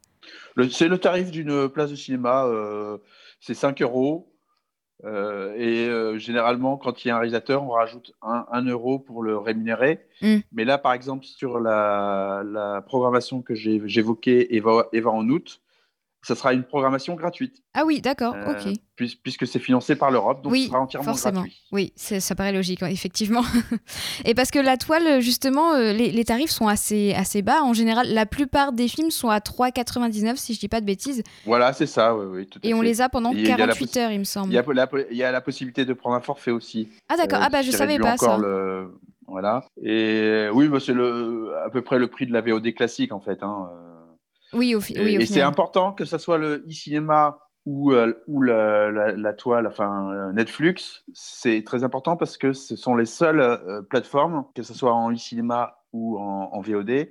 C'est 0.72 0.88
le 0.88 0.98
tarif 0.98 1.31
d'une 1.31 1.67
place 1.67 1.91
de 1.91 1.95
cinéma. 1.95 2.45
Euh, 2.45 2.98
c'est 3.41 3.53
5 3.53 3.81
euros. 3.81 4.31
Euh, 5.03 5.53
et 5.57 5.89
euh, 5.89 6.17
généralement, 6.17 6.77
quand 6.77 7.03
il 7.03 7.10
y 7.10 7.12
a 7.12 7.15
un 7.15 7.19
réalisateur, 7.19 7.63
on 7.63 7.72
rajoute 7.72 8.13
1 8.22 8.62
euro 8.63 8.98
pour 8.98 9.22
le 9.22 9.38
rémunérer. 9.38 10.00
Hmm. 10.22 10.38
Mais 10.53 10.63
là, 10.63 10.77
par 10.77 10.93
exemple, 10.93 11.25
sur 11.25 11.60
la, 11.60 12.41
la 12.45 12.81
programmation 12.81 13.41
que 13.41 13.53
j'évoquais, 13.53 14.48
Eva, 14.51 14.88
Eva 14.93 15.12
en 15.12 15.27
août, 15.27 15.62
ça 16.25 16.34
sera 16.34 16.53
une 16.53 16.63
programmation 16.63 17.13
gratuite. 17.13 17.62
Ah 17.75 17.84
oui, 17.86 18.01
d'accord, 18.01 18.34
euh, 18.36 18.53
ok. 18.53 18.74
puisque 18.96 19.46
c'est 19.46 19.60
financé 19.60 19.96
par 19.96 20.10
l'Europe, 20.10 20.41
donc 20.41 20.51
oui, 20.51 20.63
ce 20.63 20.67
sera 20.70 20.79
entièrement 20.79 21.12
forcément. 21.12 21.41
gratuit. 21.41 21.62
Oui, 21.72 21.94
ça 21.96 22.34
paraît 22.34 22.51
logique, 22.51 22.82
effectivement. 22.82 23.44
Et 24.25 24.34
parce 24.34 24.50
que 24.50 24.58
la 24.58 24.77
toile, 24.77 25.22
justement, 25.22 25.74
euh, 25.74 25.94
les, 25.94 26.25
tarifs 26.25 26.50
sont 26.50 26.67
assez, 26.67 27.13
assez 27.13 27.44
bas. 27.44 27.62
En 27.62 27.74
général, 27.74 28.12
la 28.12 28.25
plupart 28.25 28.74
des 28.74 28.88
films 28.88 29.12
sont 29.12 29.29
à 29.29 29.38
3,99, 29.38 30.38
si 30.38 30.55
je 30.55 30.60
dis 30.60 30.67
pas 30.67 30.82
de 30.82 30.86
bêtises. 30.88 31.22
Voilà, 31.46 31.74
c'est 31.74 31.86
ça, 31.86 32.15
oui, 32.15 32.25
oui. 32.27 32.48
Tout 32.48 32.60
Et 32.63 32.74
on 32.74 32.82
les 32.82 33.01
a 33.01 33.10
pendant 33.10 33.32
48 33.32 33.98
heures, 33.98 34.12
il 34.12 34.20
me 34.20 34.24
semble. 34.24 34.51
Il 34.51 34.55
y, 34.55 34.58
a 34.58 34.63
la, 34.74 34.89
il 35.12 35.17
y, 35.17 35.24
a 35.24 35.32
la, 35.32 35.41
possibilité 35.41 35.86
de 35.86 35.94
prendre 35.94 36.15
un 36.15 36.22
forfait 36.22 36.51
aussi. 36.51 36.89
Ah 37.08 37.17
d'accord, 37.17 37.39
ah 37.44 37.50
bah 37.50 37.62
je 37.62 37.70
savais 37.70 38.00
pas 38.00 38.17
ça. 38.17 38.38
Le... 38.38 38.98
Voilà. 39.27 39.63
Et 39.84 40.48
oui, 40.53 40.70
bah, 40.70 40.79
c'est 40.79 40.94
à 40.94 41.70
peu 41.72 41.84
près 41.84 42.00
le 42.00 42.08
prix 42.08 42.25
de 42.25 42.34
la 42.34 42.41
VOD 42.41 42.74
classique, 42.74 43.12
en 43.12 43.20
fait. 43.20 43.44
Hein. 43.44 43.70
Oui, 44.55 44.75
au, 44.75 44.79
oui, 44.79 45.17
Et 45.19 45.25
c'est 45.25 45.41
important 45.41 45.91
que 45.91 46.05
ce 46.05 46.17
soit 46.17 46.38
le 46.38 46.65
e-cinéma 46.67 47.39
ou, 47.65 47.93
euh, 47.93 48.13
ou 48.27 48.41
la, 48.41 49.33
toile, 49.33 49.67
enfin 49.67 50.12
euh, 50.12 50.31
Netflix, 50.31 51.03
c'est 51.13 51.63
très 51.63 51.83
important 51.83 52.15
parce 52.15 52.38
que 52.38 52.53
ce 52.53 52.75
sont 52.75 52.95
les 52.95 53.05
seules 53.05 53.39
euh, 53.41 53.81
plateformes, 53.81 54.45
que 54.53 54.63
ce 54.63 54.74
soit 54.74 54.93
en 54.93 55.12
e-cinéma 55.12 55.79
ou 55.91 56.19
en, 56.19 56.59
VOD, 56.62 57.09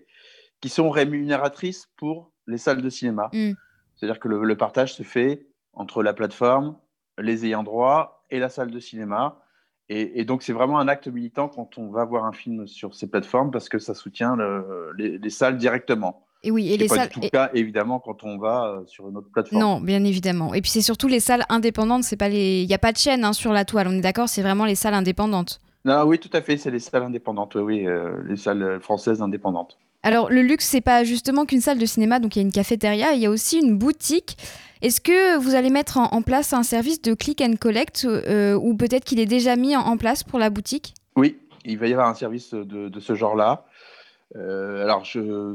qui 0.61 0.69
sont 0.69 0.91
rémunératrices 0.91 1.89
pour 1.97 2.33
les 2.47 2.59
salles 2.59 2.83
de 2.83 2.91
cinéma. 2.91 3.31
Mm. 3.33 3.53
C'est-à-dire 3.97 4.21
que 4.21 4.29
le, 4.29 4.57
partage 4.57 4.95
se 4.95 5.03
fait 5.03 5.47
entre 5.73 6.03
la 6.03 6.13
plateforme, 6.13 6.77
les 7.19 7.47
ayants 7.47 7.63
droit 7.63 8.25
et 8.31 8.39
la 8.39 8.49
salle 8.49 8.71
de 8.71 8.79
cinéma. 8.79 9.41
Et, 9.89 10.25
donc, 10.25 10.43
c'est 10.43 10.53
vraiment 10.53 10.79
un 10.79 10.89
acte 10.89 11.09
militant 11.09 11.49
quand 11.49 11.77
on 11.77 11.91
va 11.91 12.05
voir 12.05 12.25
un 12.25 12.33
film 12.33 12.67
sur 12.67 12.95
ces 12.95 13.07
plateformes 13.07 13.51
parce 13.51 13.69
que 13.69 13.79
ça 13.79 13.95
soutient 13.95 14.37
les, 14.97 15.31
salles 15.31 15.59
directement. 15.59 16.27
Et 16.45 16.51
oui, 16.51 16.71
et 16.71 16.77
les 16.77 16.89
pas 16.89 16.97
salles. 16.97 17.09
tout 17.09 17.21
le 17.21 17.31
cas, 17.31 17.51
évidemment, 17.55 17.99
quand 17.99 18.23
on 18.23 18.39
va 18.39 18.67
euh, 18.67 18.87
sur 18.87 19.09
une 19.09 19.17
autre 19.17 19.29
plateforme. 19.33 19.61
Non, 19.61 19.81
bien 19.81 20.05
évidemment. 20.05 20.53
Et 20.53 20.61
puis 20.61 20.71
c'est 20.71 20.83
surtout 20.83 21.09
les 21.09 21.19
salles 21.19 21.45
indépendantes. 21.49 22.05
C'est 22.05 22.19
pas 22.19 22.29
les. 22.29 22.63
Il 22.63 22.69
n'y 22.69 22.75
a 22.75 22.79
pas 22.79 22.93
de 22.93 22.99
chaîne 22.99 23.25
hein, 23.25 23.33
sur 23.33 23.53
la 23.53 23.65
toile. 23.65 23.89
On 23.89 23.93
est 23.93 24.03
d'accord. 24.03 24.29
C'est 24.29 24.43
vraiment 24.43 24.67
les 24.67 24.75
salles 24.75 24.95
indépendantes. 24.95 25.61
Non, 25.87 26.05
oui, 26.05 26.19
tout 26.19 26.31
à 26.35 26.43
fait. 26.43 26.59
C'est 26.59 26.71
les 26.71 26.79
salles 26.81 27.03
indépendantes. 27.03 27.55
Oui, 27.55 27.87
euh, 27.87 28.13
les 28.29 28.37
salles 28.37 28.79
françaises 28.83 29.23
indépendantes. 29.23 29.79
Alors 30.03 30.31
le 30.31 30.43
luxe, 30.43 30.67
c'est 30.67 30.83
pas 30.83 31.03
justement 31.03 31.47
qu'une 31.47 31.63
salle 31.63 31.79
de 31.79 31.87
cinéma. 31.87 32.19
Donc 32.19 32.37
il 32.37 32.41
y 32.41 32.43
a 32.43 32.47
une 32.47 32.53
cafétéria. 32.53 33.15
Il 33.15 33.21
y 33.21 33.27
a 33.27 33.31
aussi 33.31 33.59
une 33.59 33.79
boutique. 33.79 34.37
Est-ce 34.83 35.01
que 35.01 35.39
vous 35.39 35.55
allez 35.55 35.71
mettre 35.71 35.97
en, 35.97 36.21
place 36.21 36.53
un 36.53 36.63
service 36.63 37.01
de 37.01 37.15
click 37.15 37.41
and 37.41 37.55
collect 37.59 38.05
euh, 38.05 38.55
ou 38.55 38.75
peut-être 38.77 39.05
qu'il 39.05 39.19
est 39.19 39.25
déjà 39.25 39.57
mis 39.57 39.75
en, 39.75 39.97
place 39.97 40.23
pour 40.23 40.39
la 40.39 40.51
boutique? 40.51 40.93
Oui, 41.17 41.39
il 41.65 41.79
va 41.79 41.87
y 41.87 41.93
avoir 41.93 42.07
un 42.07 42.15
service 42.15 42.53
de, 42.53 42.91
de 42.91 43.01
ce 43.01 43.15
genre-là. 43.15 43.65
Euh, 44.37 44.83
alors, 44.83 45.05
je, 45.05 45.55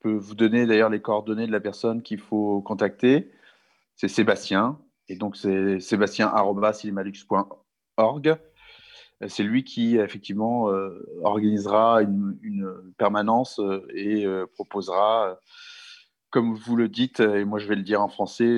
peux 0.00 0.14
vous 0.14 0.34
donner 0.34 0.66
d'ailleurs 0.66 0.90
les 0.90 1.00
coordonnées 1.00 1.46
de 1.46 1.52
la 1.52 1.60
personne 1.60 2.02
qu'il 2.02 2.18
faut 2.18 2.60
contacter. 2.60 3.30
C'est 3.96 4.08
Sébastien. 4.08 4.78
Et 5.08 5.16
donc, 5.16 5.36
c'est 5.36 5.80
sébastien.cinemalux.org. 5.80 8.36
c'est 9.26 9.42
lui 9.42 9.64
qui 9.64 9.96
effectivement 9.96 10.70
organisera 11.22 12.02
une, 12.02 12.36
permanence 12.98 13.58
et 13.94 14.26
proposera, 14.54 15.40
comme 16.28 16.54
vous 16.54 16.76
le 16.76 16.90
dites, 16.90 17.20
et 17.20 17.46
moi 17.46 17.58
je 17.58 17.66
vais 17.66 17.76
le 17.76 17.82
dire 17.82 18.02
en 18.02 18.08
français, 18.08 18.54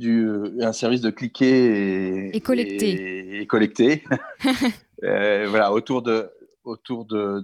du, 0.00 0.28
un 0.60 0.72
service 0.72 1.02
de 1.02 1.10
cliquer 1.10 2.34
et, 2.34 2.40
collecter. 2.40 3.40
Et, 3.40 3.46
collecter. 3.46 4.02
voilà, 5.00 5.72
autour 5.72 6.02
de, 6.02 6.32
autour 6.64 7.04
de, 7.04 7.40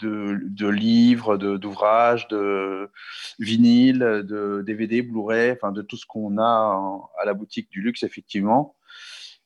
de, 0.00 0.68
livres, 0.68 1.36
d'ouvrages, 1.36 2.28
de, 2.28 2.90
vinyles, 3.38 4.24
de 4.26 4.62
DVD, 4.66 5.02
Blu-ray, 5.02 5.52
enfin 5.52 5.72
de 5.72 5.82
tout 5.82 5.96
ce 5.96 6.06
qu'on 6.06 6.38
a 6.38 7.00
à 7.20 7.24
la 7.24 7.34
boutique 7.34 7.70
du 7.70 7.82
luxe, 7.82 8.02
effectivement, 8.02 8.76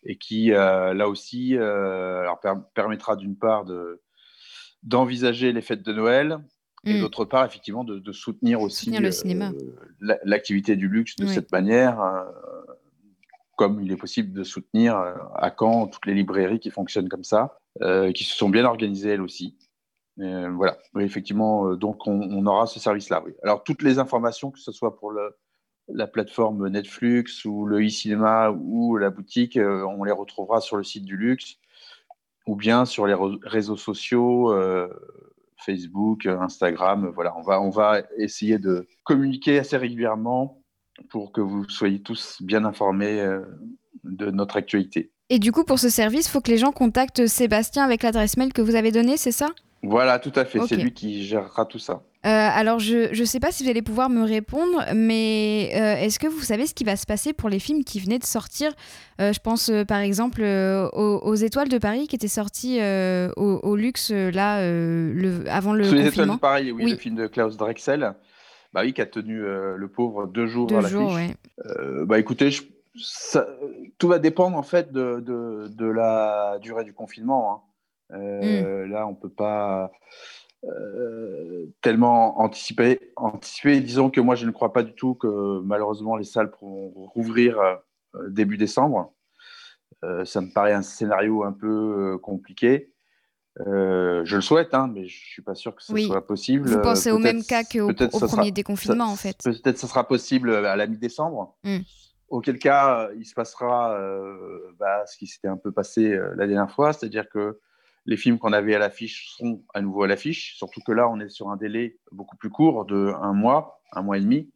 et 0.05 0.17
qui, 0.17 0.53
euh, 0.53 0.95
là 0.95 1.09
aussi, 1.09 1.57
euh, 1.57 2.27
permettra 2.75 3.17
d'une 3.17 3.37
part 3.37 3.65
d'envisager 4.83 5.53
les 5.53 5.63
fêtes 5.63 5.83
de 5.83 5.93
Noël, 5.93 6.39
et 6.85 6.95
mm. 6.95 7.01
d'autre 7.01 7.25
part, 7.25 7.45
effectivement, 7.47 7.85
de, 7.85 8.13
soutenir 8.13 8.61
aussi 8.61 8.95
euh, 8.95 9.11
l'activité 10.25 10.77
du 10.77 10.89
luxe 10.89 11.17
de 11.17 11.27
cette 11.27 11.51
manière, 11.53 11.99
comme 13.57 13.81
il 13.83 13.93
est 13.93 13.97
possible 13.97 14.33
de 14.33 14.43
soutenir 14.43 14.97
à 14.97 15.55
Caen 15.57 15.87
toutes 15.87 16.07
les 16.07 16.15
librairies 16.15 16.61
qui 16.61 16.71
fonctionnent 16.71 17.09
comme 17.09 17.25
ça, 17.25 17.59
qui 18.15 18.25
se 18.25 18.37
sont 18.37 18.49
bien 18.49 18.65
organisées 18.65 19.11
elles 19.11 19.21
aussi. 19.21 19.57
Euh, 20.21 20.51
voilà, 20.53 20.79
effectivement, 21.01 21.69
euh, 21.69 21.77
donc 21.77 22.07
on, 22.07 22.47
aura 22.47 22.67
ce 22.67 22.79
service-là. 22.79 23.25
Alors 23.43 23.65
toutes 23.65 23.83
les 23.83 23.99
informations, 23.99 24.51
que 24.51 24.61
ce 24.61 24.71
soit 24.71 24.97
pour 24.97 25.13
la 25.89 26.07
plateforme 26.07 26.69
Netflix 26.69 27.45
ou 27.45 27.67
le 27.67 27.85
e-cinéma 27.85 28.51
ou 28.51 28.97
la 28.97 29.11
boutique, 29.11 29.57
euh, 29.57 29.85
on 29.85 30.05
les 30.05 30.13
retrouvera 30.13 30.61
sur 30.61 30.77
le 30.77 30.85
site 30.85 31.05
du 31.05 31.17
luxe 31.17 31.57
ou 32.47 32.55
bien 32.57 32.85
sur 32.85 33.07
les 33.07 33.17
réseaux 33.43 33.77
sociaux, 33.77 34.55
Facebook, 35.65 36.27
Instagram. 36.27 37.11
Voilà, 37.15 37.35
on 37.39 37.41
va, 37.41 37.63
on 37.63 37.71
va 37.71 38.03
essayer 38.19 38.59
de 38.59 38.87
communiquer 39.03 39.59
assez 39.59 39.79
régulièrement 39.79 40.63
pour 41.09 41.33
que 41.33 41.41
vous 41.41 41.67
soyez 41.71 42.03
tous 42.03 42.43
bien 42.43 42.67
informés 42.67 43.27
de 44.05 44.31
notre 44.31 44.59
actualité. 44.59 45.14
Et 45.31 45.39
du 45.39 45.53
coup, 45.53 45.65
pour 45.65 45.79
ce 45.79 45.89
service, 45.89 46.27
il 46.27 46.31
faut 46.31 46.41
que 46.41 46.51
les 46.51 46.59
gens 46.59 46.73
contactent 46.73 47.27
Sébastien 47.27 47.85
avec 47.85 48.03
l'adresse 48.03 48.37
mail 48.37 48.53
que 48.53 48.63
vous 48.63 48.75
avez 48.75 48.93
donnée, 48.93 49.17
c'est 49.17 49.33
ça? 49.33 49.49
Voilà, 49.83 50.19
tout 50.19 50.33
à 50.35 50.45
fait. 50.45 50.61
C'est 50.67 50.77
lui 50.77 50.93
qui 50.93 51.25
gérera 51.25 51.67
tout 51.67 51.79
ça. 51.79 52.03
Euh, 52.27 52.29
alors, 52.29 52.79
je 52.79 53.19
ne 53.19 53.25
sais 53.27 53.39
pas 53.39 53.53
si 53.53 53.65
vous 53.65 53.71
allez 53.71 53.83
pouvoir 53.83 54.09
me 54.09 54.23
répondre, 54.23 54.83
mais 54.95 55.71
euh, 55.75 55.97
est-ce 55.97 56.19
que 56.19 56.27
vous 56.27 56.41
savez 56.41 56.67
ce 56.67 56.75
qui 56.75 56.85
va 56.85 56.97
se 56.97 57.05
passer 57.05 57.35
pour 57.35 57.51
les 57.51 57.59
films 57.59 57.85
qui 57.85 58.01
venaient 58.01 58.19
de 58.19 58.25
sortir? 58.25 58.73
Euh, 59.21 59.33
Je 59.35 59.41
pense 59.41 59.71
par 59.87 59.99
exemple 59.99 60.43
aux, 60.43 61.35
Étoiles 61.35 61.69
de 61.69 61.77
Paris 61.77 62.07
qui 62.09 62.17
était 62.17 62.29
sorti 62.29 62.81
au, 63.37 63.77
luxe 63.77 64.11
là 64.11 64.63
le, 64.63 65.45
avant 65.49 65.75
le 65.75 65.85
Sous 65.85 65.95
les 65.95 66.07
Étoiles 66.07 66.31
de 66.31 66.37
Paris, 66.37 66.73
oui, 66.73 66.91
le 66.91 66.97
film 66.97 67.17
de 67.17 67.27
Klaus 67.27 67.57
Drexel. 67.57 68.15
Bah 68.73 68.81
oui, 68.83 68.93
qui 68.93 69.03
a 69.03 69.07
tenu 69.07 69.41
le 69.41 69.89
pauvre 69.89 70.27
deux 70.27 70.47
jours 70.47 70.67
deux 70.67 70.77
à 70.77 70.81
jours, 70.81 71.13
ouais. 71.13 71.35
bah 72.07 72.19
écoutez, 72.19 72.51
tout 73.99 74.09
va 74.09 74.19
dépendre 74.19 74.57
en 74.57 74.63
fait 74.63 74.93
de, 74.93 75.21
de, 75.21 75.87
la 75.87 76.59
durée 76.61 76.85
du 76.85 76.93
confinement. 76.93 77.65
Hein. 78.13 78.17
Euh, 78.17 78.87
là, 78.87 79.07
on 79.07 79.15
peut 79.15 79.31
pas 79.31 79.91
euh, 80.65 81.67
tellement 81.83 82.41
anticiper, 82.41 83.13
anticiper. 83.17 83.81
Disons 83.81 84.11
que 84.11 84.21
moi, 84.21 84.35
je 84.35 84.47
ne 84.47 84.51
crois 84.51 84.73
pas 84.73 84.83
du 84.83 84.95
tout 84.95 85.15
que 85.15 85.61
malheureusement 85.61 86.17
les 86.17 86.25
salles 86.25 86.51
pourront 86.51 86.91
rouvrir 87.07 87.59
euh, 87.59 87.77
début 88.29 88.57
décembre. 88.57 89.13
ça 90.25 90.41
me 90.41 90.53
paraît 90.53 90.73
un 90.73 90.83
scénario 90.83 91.45
un 91.45 91.53
peu 91.53 92.19
compliqué. 92.23 92.93
je 93.59 94.35
le 94.35 94.41
souhaite, 94.41 94.73
hein, 94.75 94.89
mais 94.93 95.09
je 95.09 95.17
suis 95.17 95.43
pas 95.43 95.57
sûr 95.57 95.75
que 95.75 95.83
ce 95.83 95.97
soit 95.97 96.27
possible. 96.27 96.69
Vous 96.69 96.81
pensez 96.81 97.11
au 97.11 97.19
même 97.19 97.43
cas 97.43 97.65
qu'au 97.65 97.93
premier 97.93 98.53
déconfinement, 98.53 99.07
en 99.07 99.17
fait 99.17 99.39
Peut-être 99.43 99.75
que 99.75 99.81
ce 99.81 99.87
sera 99.89 100.07
possible 100.07 100.55
à 100.55 100.77
la 100.77 100.87
mi-décembre. 100.87 101.57
Hmm. 101.65 101.81
Auquel 102.29 102.59
cas, 102.59 103.11
il 103.17 103.27
se 103.27 103.35
passera 103.35 103.99
bah, 104.79 105.05
ce 105.07 105.17
qui 105.17 105.27
s'était 105.27 105.49
un 105.49 105.57
peu 105.57 105.73
passé 105.73 106.19
la 106.37 106.47
dernière 106.47 106.71
fois, 106.71 106.93
c'est-à-dire 106.93 107.29
que 107.29 107.61
les 108.07 108.17
films 108.17 108.39
qu'on 108.39 108.53
avait 108.53 108.75
à 108.75 108.79
l'affiche 108.79 109.35
seront 109.37 109.63
à 109.73 109.81
nouveau 109.81 110.03
à 110.03 110.09
l'affiche, 110.09 110.57
surtout 110.57 110.81
que 110.81 110.93
là, 110.93 111.09
on 111.09 111.21
est 111.21 111.29
sur 111.29 111.51
un 111.51 111.57
délai 111.57 111.99
beaucoup 112.13 112.37
plus 112.37 112.51
court 112.51 112.85
de 112.85 113.13
un 113.21 113.33
mois, 113.33 113.81
un 113.93 114.03
mois 114.03 114.19
et 114.19 114.21
demi. 114.21 114.51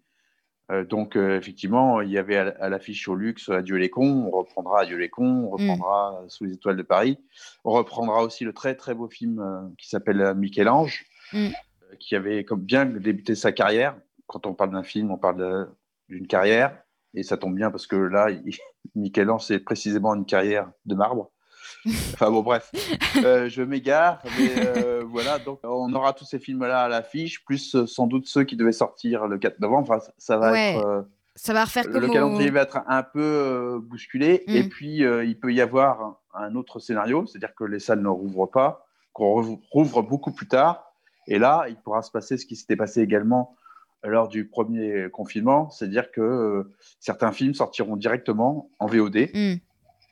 Euh, 0.70 0.84
donc, 0.84 1.16
euh, 1.16 1.38
effectivement, 1.38 2.02
il 2.02 2.10
y 2.10 2.18
avait 2.18 2.36
à, 2.36 2.68
l'affiche 2.68 3.08
au 3.08 3.14
luxe 3.14 3.48
Adieu 3.48 3.76
les 3.76 3.88
cons, 3.88 4.26
on 4.26 4.30
reprendra 4.30 4.82
Adieu 4.82 4.98
les 4.98 5.08
cons, 5.08 5.46
on 5.46 5.50
reprendra 5.50 6.22
mm. 6.24 6.28
Sous 6.28 6.44
les 6.44 6.52
étoiles 6.52 6.76
de 6.76 6.82
Paris. 6.82 7.18
On 7.64 7.72
reprendra 7.72 8.22
aussi 8.22 8.44
le 8.44 8.52
très 8.52 8.74
très 8.74 8.94
beau 8.94 9.08
film 9.08 9.40
euh, 9.40 9.66
qui 9.78 9.88
s'appelle 9.88 10.34
Michel-Ange, 10.34 11.06
mm. 11.32 11.48
qui 11.98 12.16
avait 12.16 12.44
comme 12.44 12.60
bien 12.60 12.84
débuté 12.84 13.34
sa 13.34 13.52
carrière. 13.52 13.96
Quand 14.26 14.44
on 14.44 14.52
parle 14.52 14.72
d'un 14.72 14.82
film, 14.82 15.10
on 15.10 15.16
parle 15.16 15.70
d'une 16.10 16.26
carrière. 16.26 16.76
Et 17.14 17.22
ça 17.22 17.36
tombe 17.36 17.54
bien 17.54 17.70
parce 17.70 17.86
que 17.86 17.96
là, 17.96 18.28
Michel-Ange, 18.94 19.44
c'est 19.44 19.58
précisément 19.58 20.14
une 20.14 20.26
carrière 20.26 20.70
de 20.86 20.94
marbre. 20.94 21.30
Enfin 21.86 22.30
bon, 22.30 22.42
bref, 22.42 22.70
euh, 23.24 23.48
je 23.48 23.62
m'égare, 23.62 24.20
mais 24.38 24.50
euh, 24.56 25.04
voilà, 25.06 25.38
donc 25.38 25.60
on 25.62 25.92
aura 25.92 26.12
tous 26.12 26.24
ces 26.24 26.38
films-là 26.38 26.82
à 26.82 26.88
l'affiche, 26.88 27.44
plus 27.44 27.74
euh, 27.74 27.86
sans 27.86 28.06
doute 28.06 28.26
ceux 28.26 28.44
qui 28.44 28.56
devaient 28.56 28.72
sortir 28.72 29.26
le 29.26 29.38
4 29.38 29.60
novembre. 29.60 29.90
Enfin, 29.90 30.04
ça 30.18 30.38
va 30.38 30.58
être. 30.58 31.06
ça 31.34 31.52
va 31.52 31.64
refaire 31.64 31.84
Le 31.88 32.08
calendrier 32.08 32.50
va 32.50 32.62
être 32.62 32.80
un 32.86 33.02
peu 33.02 33.80
bousculé, 33.82 34.44
et 34.46 34.64
mm. 34.64 34.68
puis 34.68 34.96
il 34.98 35.38
peut 35.38 35.52
y 35.52 35.60
avoir 35.60 36.20
un 36.34 36.54
autre 36.56 36.78
scénario, 36.78 37.26
c'est-à-dire 37.26 37.54
que 37.54 37.64
les 37.64 37.80
salles 37.80 38.02
ne 38.02 38.08
rouvrent 38.08 38.50
pas, 38.50 38.86
qu'on 39.12 39.60
rouvre 39.70 40.02
beaucoup 40.02 40.32
plus 40.32 40.48
tard, 40.48 40.92
et 41.26 41.38
là, 41.38 41.66
il 41.68 41.76
pourra 41.76 42.02
se 42.02 42.10
passer 42.10 42.38
ce 42.38 42.46
qui 42.46 42.56
s'était 42.56 42.76
passé 42.76 43.02
également 43.02 43.56
lors 44.04 44.28
du 44.28 44.46
premier 44.46 45.08
confinement, 45.12 45.70
c'est-à-dire 45.70 46.10
que 46.10 46.70
certains 47.00 47.32
films 47.32 47.54
sortiront 47.54 47.96
directement 47.96 48.70
en 48.78 48.86
VOD. 48.86 49.28
Mm. 49.34 49.54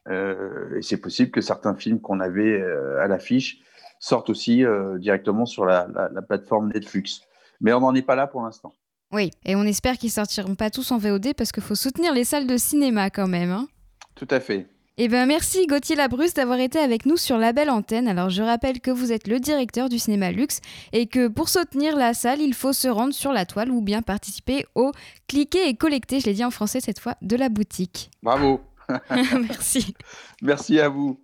Euh, 0.08 0.78
et 0.78 0.82
c'est 0.82 0.98
possible 0.98 1.30
que 1.30 1.40
certains 1.40 1.74
films 1.74 2.00
qu'on 2.00 2.20
avait 2.20 2.60
euh, 2.60 3.02
à 3.02 3.08
l'affiche 3.08 3.58
sortent 3.98 4.30
aussi 4.30 4.64
euh, 4.64 4.98
directement 4.98 5.46
sur 5.46 5.64
la, 5.64 5.88
plateforme 6.28 6.70
Netflix. 6.72 7.22
Mais 7.60 7.72
on 7.72 7.80
n'en 7.80 7.94
est 7.94 8.02
pas 8.02 8.14
là 8.14 8.26
pour 8.26 8.42
l'instant. 8.42 8.72
Oui, 9.12 9.30
et 9.44 9.56
on 9.56 9.62
espère 9.62 9.96
qu'ils 9.98 10.10
sortiront 10.10 10.54
pas 10.54 10.70
tous 10.70 10.90
en 10.90 10.98
VOD 10.98 11.34
parce 11.36 11.52
qu'il 11.52 11.62
faut 11.62 11.74
soutenir 11.74 12.12
les 12.12 12.24
salles 12.24 12.46
de 12.46 12.56
cinéma 12.56 13.10
quand 13.10 13.28
même. 13.28 13.50
Hein. 13.50 13.68
Tout 14.14 14.28
à 14.30 14.40
fait. 14.40 14.66
Eh 14.98 15.08
ben 15.08 15.26
merci 15.26 15.66
Gauthier 15.66 15.94
Labrusse 15.94 16.32
d'avoir 16.32 16.58
été 16.58 16.78
avec 16.78 17.04
nous 17.04 17.18
sur 17.18 17.36
la 17.36 17.52
belle 17.52 17.68
antenne. 17.68 18.08
Alors 18.08 18.30
je 18.30 18.42
rappelle 18.42 18.80
que 18.80 18.90
vous 18.90 19.12
êtes 19.12 19.28
le 19.28 19.38
directeur 19.38 19.90
du 19.90 19.98
cinéma 19.98 20.32
luxe 20.32 20.60
et 20.94 21.06
que 21.06 21.28
pour 21.28 21.50
soutenir 21.50 21.96
la 21.96 22.14
salle, 22.14 22.40
il 22.40 22.54
faut 22.54 22.72
se 22.72 22.88
rendre 22.88 23.12
sur 23.12 23.30
la 23.34 23.44
toile 23.44 23.70
ou 23.70 23.82
bien 23.82 24.00
participer 24.00 24.64
au 24.74 24.92
cliquer 25.28 25.68
et 25.68 25.74
collecter, 25.74 26.20
je 26.20 26.24
l'ai 26.24 26.32
dit 26.32 26.44
en 26.46 26.50
français 26.50 26.80
cette 26.80 26.98
fois, 26.98 27.14
de 27.20 27.36
la 27.36 27.50
boutique. 27.50 28.10
Bravo. 28.22 28.62
Merci. 29.10 29.94
Merci 30.40 30.80
à 30.80 30.88
vous. 30.88 31.20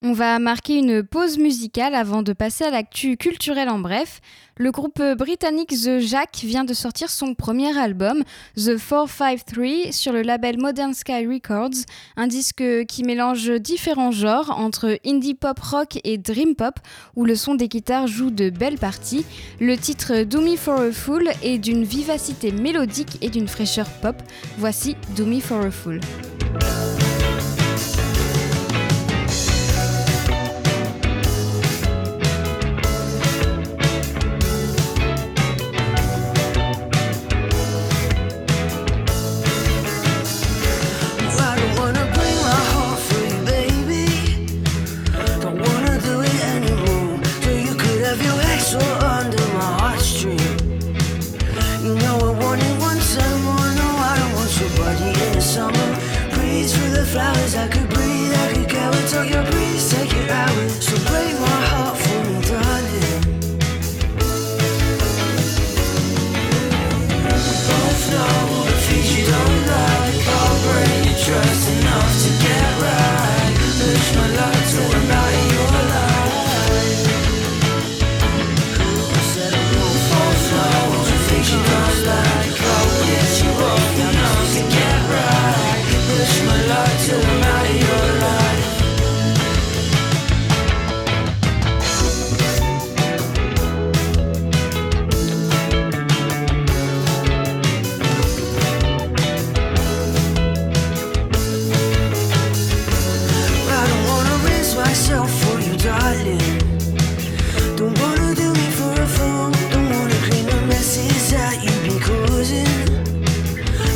On 0.00 0.12
va 0.12 0.38
marquer 0.38 0.76
une 0.76 1.02
pause 1.02 1.38
musicale 1.38 1.96
avant 1.96 2.22
de 2.22 2.32
passer 2.32 2.62
à 2.62 2.70
l'actu 2.70 3.16
culturel 3.16 3.68
en 3.68 3.80
bref. 3.80 4.20
Le 4.56 4.70
groupe 4.70 5.02
britannique 5.18 5.70
The 5.70 5.98
Jack 5.98 6.36
vient 6.44 6.62
de 6.62 6.72
sortir 6.72 7.10
son 7.10 7.34
premier 7.34 7.76
album, 7.76 8.22
The 8.54 8.78
453, 8.78 9.90
sur 9.90 10.12
le 10.12 10.22
label 10.22 10.58
Modern 10.58 10.94
Sky 10.94 11.26
Records, 11.26 11.84
un 12.16 12.28
disque 12.28 12.62
qui 12.86 13.02
mélange 13.02 13.50
différents 13.60 14.12
genres 14.12 14.56
entre 14.56 15.00
indie 15.04 15.34
pop 15.34 15.58
rock 15.58 15.98
et 16.04 16.16
dream 16.16 16.54
pop, 16.54 16.78
où 17.16 17.24
le 17.24 17.34
son 17.34 17.56
des 17.56 17.68
guitares 17.68 18.06
joue 18.06 18.30
de 18.30 18.50
belles 18.50 18.78
parties. 18.78 19.26
Le 19.58 19.76
titre 19.76 20.22
Do 20.22 20.40
Me 20.40 20.54
for 20.54 20.80
a 20.80 20.92
Fool 20.92 21.28
est 21.42 21.58
d'une 21.58 21.82
vivacité 21.82 22.52
mélodique 22.52 23.18
et 23.20 23.30
d'une 23.30 23.48
fraîcheur 23.48 23.88
pop. 24.00 24.14
Voici 24.58 24.94
Do 25.16 25.26
Me 25.26 25.40
for 25.40 25.64
a 25.64 25.72
Fool. 25.72 25.98
flowers. 57.12 57.54
I 57.54 57.68
could 57.68 57.88
breathe, 57.88 58.34
I 58.34 58.52
could 58.54 58.70
go 58.70 58.84
and 58.98 59.08
talk 59.08 59.28
your 59.30 59.44
breeze, 59.50 59.90
take 59.90 60.12
your 60.12 60.30
hours. 60.30 60.72
So 60.86 60.94
break 61.08 61.34
my 61.40 61.60
heart 61.70 61.96
for 62.04 62.20
me, 62.28 62.36
darling. 62.48 63.22
We 67.46 67.54
both 67.68 68.02
know 68.12 68.38
the 68.68 68.76
things 68.86 69.08
you 69.16 69.24
don't 69.32 69.60
like. 69.72 70.26
I'll 70.38 70.56
break 70.66 71.06
your 71.06 71.18
trust. 71.24 71.77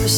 But 0.03 0.11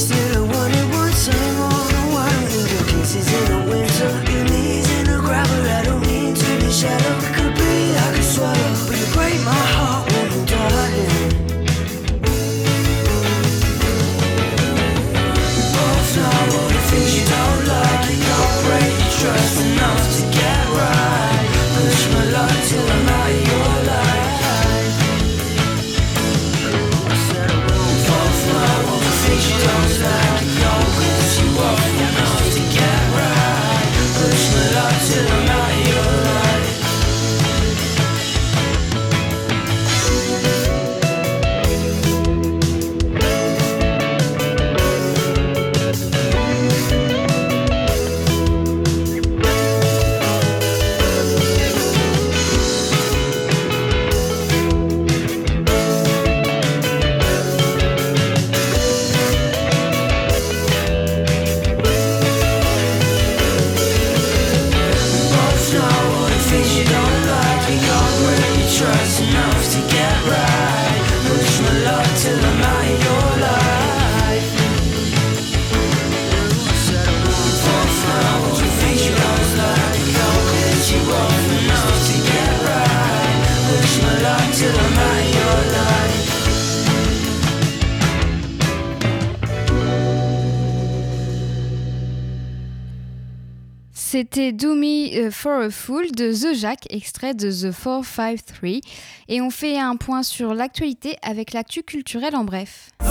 C'était 94.14 94.52
Do 94.52 94.76
Me 94.76 95.26
euh, 95.26 95.30
for 95.32 95.60
a 95.60 95.70
Fool 95.70 96.12
de 96.12 96.32
The 96.32 96.54
Jack, 96.54 96.86
extrait 96.88 97.34
de 97.34 97.50
The 97.50 97.74
453. 97.74 98.80
Et 99.26 99.40
on 99.40 99.50
fait 99.50 99.76
un 99.76 99.96
point 99.96 100.22
sur 100.22 100.54
l'actualité 100.54 101.16
avec 101.20 101.52
l'actu 101.52 101.82
culturelle 101.82 102.36
en 102.36 102.44
bref. 102.44 102.90
I'm 103.00 103.10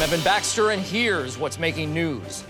Evan 0.00 0.20
Baxter, 0.22 0.70
and 0.70 0.80
here's 0.80 1.36
what's 1.36 1.58
making 1.58 1.92
news. 1.92 2.44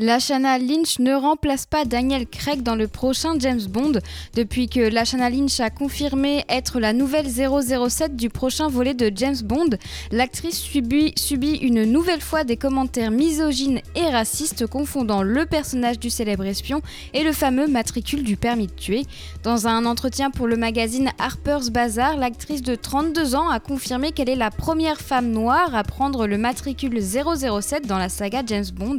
Lashana 0.00 0.58
Lynch 0.58 0.98
ne 0.98 1.12
remplace 1.12 1.66
pas 1.66 1.84
Daniel 1.84 2.26
Craig 2.26 2.62
dans 2.62 2.74
le 2.74 2.88
prochain 2.88 3.34
James 3.38 3.60
Bond. 3.68 4.00
Depuis 4.34 4.66
que 4.66 4.80
Lashana 4.80 5.28
Lynch 5.28 5.60
a 5.60 5.68
confirmé 5.68 6.42
être 6.48 6.80
la 6.80 6.94
nouvelle 6.94 7.26
007 7.28 8.16
du 8.16 8.30
prochain 8.30 8.68
volet 8.68 8.94
de 8.94 9.12
James 9.14 9.36
Bond, 9.44 9.76
l'actrice 10.10 10.58
subit, 10.58 11.12
subit 11.18 11.56
une 11.56 11.84
nouvelle 11.84 12.22
fois 12.22 12.44
des 12.44 12.56
commentaires 12.56 13.10
misogynes 13.10 13.82
et 13.94 14.08
racistes 14.08 14.66
confondant 14.66 15.22
le 15.22 15.44
personnage 15.44 15.98
du 15.98 16.08
célèbre 16.08 16.46
espion 16.46 16.80
et 17.12 17.22
le 17.22 17.32
fameux 17.32 17.68
matricule 17.68 18.22
du 18.22 18.38
permis 18.38 18.68
de 18.68 18.72
tuer. 18.72 19.02
Dans 19.42 19.66
un 19.66 19.84
entretien 19.84 20.30
pour 20.30 20.46
le 20.46 20.56
magazine 20.56 21.10
Harper's 21.18 21.68
Bazaar, 21.68 22.16
l'actrice 22.16 22.62
de 22.62 22.74
32 22.74 23.34
ans 23.34 23.50
a 23.50 23.60
confirmé 23.60 24.12
qu'elle 24.12 24.30
est 24.30 24.34
la 24.34 24.50
première 24.50 24.98
femme 24.98 25.30
noire 25.30 25.74
à 25.74 25.84
prendre 25.84 26.26
le 26.26 26.38
matricule 26.38 27.02
007 27.02 27.86
dans 27.86 27.98
la 27.98 28.08
saga 28.08 28.42
James 28.46 28.64
Bond. 28.72 28.96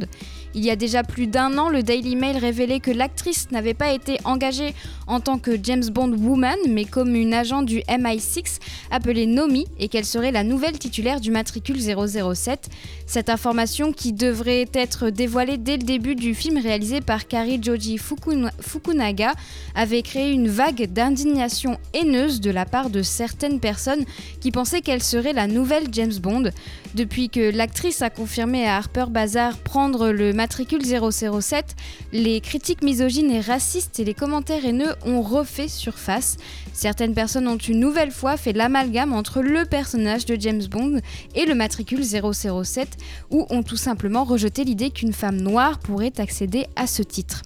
Il 0.54 0.64
y 0.64 0.70
a 0.70 0.76
déjà 0.76 1.02
plus 1.02 1.26
d'un 1.26 1.56
an, 1.56 1.70
le 1.70 1.82
Daily 1.82 2.14
Mail 2.14 2.36
révélait 2.36 2.80
que 2.80 2.90
l'actrice 2.90 3.50
n'avait 3.52 3.72
pas 3.72 3.92
été 3.92 4.18
engagée 4.24 4.74
en 5.06 5.18
tant 5.20 5.38
que 5.38 5.52
James 5.62 5.84
Bond 5.90 6.12
woman, 6.12 6.58
mais 6.68 6.84
comme 6.84 7.14
une 7.14 7.32
agent 7.32 7.62
du 7.62 7.78
MI6 7.88 8.58
appelée 8.90 9.26
Nomi, 9.26 9.66
et 9.78 9.88
qu'elle 9.88 10.04
serait 10.04 10.30
la 10.30 10.44
nouvelle 10.44 10.78
titulaire 10.78 11.20
du 11.20 11.30
matricule 11.30 11.80
007. 11.80 12.68
Cette 13.12 13.28
information, 13.28 13.92
qui 13.92 14.14
devrait 14.14 14.70
être 14.72 15.10
dévoilée 15.10 15.58
dès 15.58 15.76
le 15.76 15.82
début 15.82 16.14
du 16.14 16.34
film 16.34 16.56
réalisé 16.56 17.02
par 17.02 17.28
Kari 17.28 17.62
Joji 17.62 17.98
Fukun- 17.98 18.50
Fukunaga, 18.58 19.34
avait 19.74 20.00
créé 20.00 20.32
une 20.32 20.48
vague 20.48 20.90
d'indignation 20.90 21.76
haineuse 21.92 22.40
de 22.40 22.50
la 22.50 22.64
part 22.64 22.88
de 22.88 23.02
certaines 23.02 23.60
personnes 23.60 24.06
qui 24.40 24.50
pensaient 24.50 24.80
qu'elle 24.80 25.02
serait 25.02 25.34
la 25.34 25.46
nouvelle 25.46 25.88
James 25.92 26.14
Bond. 26.22 26.52
Depuis 26.94 27.28
que 27.28 27.54
l'actrice 27.54 28.00
a 28.00 28.08
confirmé 28.08 28.66
à 28.66 28.78
Harper 28.78 29.04
Bazaar 29.10 29.58
prendre 29.58 30.08
le 30.08 30.32
matricule 30.32 30.80
007, 30.82 31.76
les 32.14 32.40
critiques 32.40 32.82
misogynes 32.82 33.30
et 33.30 33.42
racistes 33.42 34.00
et 34.00 34.04
les 34.04 34.14
commentaires 34.14 34.64
haineux 34.64 34.94
ont 35.04 35.20
refait 35.20 35.68
surface. 35.68 36.38
Certaines 36.72 37.14
personnes 37.14 37.48
ont 37.48 37.56
une 37.56 37.80
nouvelle 37.80 38.10
fois 38.10 38.36
fait 38.36 38.52
l'amalgame 38.52 39.12
entre 39.12 39.40
le 39.40 39.64
personnage 39.64 40.24
de 40.26 40.36
James 40.40 40.64
Bond 40.70 41.00
et 41.34 41.46
le 41.46 41.54
matricule 41.54 42.04
007, 42.04 42.88
ou 43.30 43.46
ont 43.50 43.62
tout 43.62 43.76
simplement 43.76 44.24
rejeté 44.24 44.64
l'idée 44.64 44.90
qu'une 44.90 45.12
femme 45.12 45.40
noire 45.40 45.78
pourrait 45.78 46.12
accéder 46.18 46.66
à 46.76 46.86
ce 46.86 47.02
titre. 47.02 47.42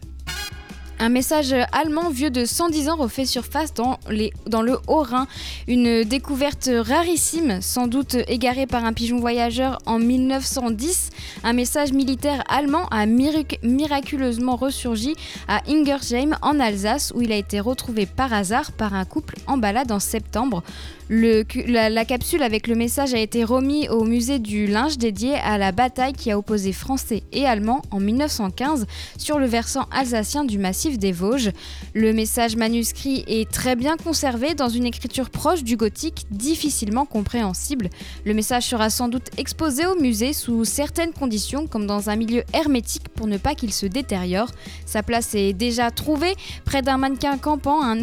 Un 0.99 1.11
message 1.11 1.55
allemand 1.73 2.09
vieux 2.09 2.31
de 2.31 2.47
110 2.47 2.89
ans 2.89 2.97
refait 2.97 3.27
surface 3.27 3.75
dans, 3.75 3.99
les, 4.09 4.33
le 4.63 4.79
Haut-Rhin. 4.89 5.27
Une 5.69 6.05
découverte 6.05 6.71
rarissime, 6.73 7.61
sans 7.61 7.87
doute 7.87 8.17
égarée 8.29 8.67
par 8.67 8.83
un 8.87 8.95
pigeon 8.95 9.19
voyageur 9.21 9.79
en 9.85 9.99
1910. 9.99 11.11
Un 11.45 11.53
message 11.53 11.93
militaire 11.93 12.43
allemand 12.49 12.87
a 12.91 13.05
mirac- 13.05 13.59
miraculeusement 13.63 14.57
ressurgi 14.57 15.15
à 15.49 15.61
Ingersheim 15.69 16.39
en 16.41 16.59
Alsace 16.59 17.13
où 17.15 17.21
il 17.21 17.31
a 17.31 17.37
été 17.37 17.61
retrouvé 17.61 18.07
par 18.07 18.33
hasard 18.33 18.73
par 18.73 18.95
un 18.95 19.05
couple 19.05 19.35
en 19.47 19.59
balade 19.59 19.93
en 19.93 20.01
septembre. 20.01 20.63
La, 21.09 22.05
capsule 22.05 22.43
avec 22.43 22.67
le 22.67 22.75
message 22.75 23.15
a 23.15 23.21
été 23.21 23.45
remis 23.45 23.89
au 23.89 24.03
musée 24.03 24.41
du 24.41 24.67
linge 24.67 24.99
dédié 24.99 25.35
à 25.35 25.57
la 25.57 25.71
bataille 25.71 26.15
qui 26.15 26.33
a 26.33 26.39
opposé 26.39 26.73
Français 26.73 27.23
et 27.31 27.47
Allemands 27.47 27.83
en 27.93 28.01
1915 28.01 28.87
sur 29.17 29.39
le 29.39 29.47
versant 29.47 29.87
alsacien 29.93 30.45
du 30.45 30.59
massif 30.59 30.99
des 30.99 31.13
Vosges. 31.13 31.53
Le 31.95 32.13
message 32.13 32.57
manuscrit 32.57 33.23
est 33.29 33.49
très 33.49 33.77
bien 33.77 33.97
conservé 33.97 34.55
dans 34.55 34.69
une 34.69 34.85
écriture 34.85 35.31
proche 35.31 35.63
du 35.63 35.77
gothique, 35.77 36.27
difficilement 36.33 37.05
compréhensible. 37.05 37.89
Le 38.25 38.35
message 38.35 38.65
sera 38.65 38.91
sans 38.91 39.07
doute 39.07 39.31
exposé 39.37 39.87
au 39.87 39.95
musée 40.01 40.33
sous 40.33 40.65
certaines 40.65 41.13
conditions, 41.13 41.69
comme 41.69 41.87
dans 41.87 42.11
un 42.11 42.17
milieu 42.17 42.43
hermétique 42.53 43.09
pour 43.11 43.29
ne 43.29 43.39
pas 43.39 43.55
qu'il 43.55 43.73
se 43.73 43.87
détériore. 43.87 44.51
Sa 44.87 45.05
place 45.05 45.37
est 45.37 45.53
déjà 45.53 45.93
trouvée 45.93 46.35
près 46.65 46.83
d'un 46.83 46.97
mannequin 46.97 47.39
campant, 47.39 47.81
un 47.81 47.97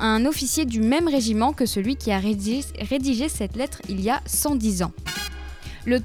un 0.00 0.26
officier 0.26 0.64
du 0.64 0.80
même 0.80 1.08
régiment 1.08 1.52
que 1.52 1.66
celui 1.66 1.96
qui 1.96 2.12
a 2.12 2.13
rédigé, 2.18 2.64
rédigé 2.80 3.28
cette 3.28 3.56
lettre 3.56 3.80
il 3.88 4.00
y 4.00 4.10
a 4.10 4.20
110 4.26 4.82
ans. 4.82 4.92
Le, 5.86 6.00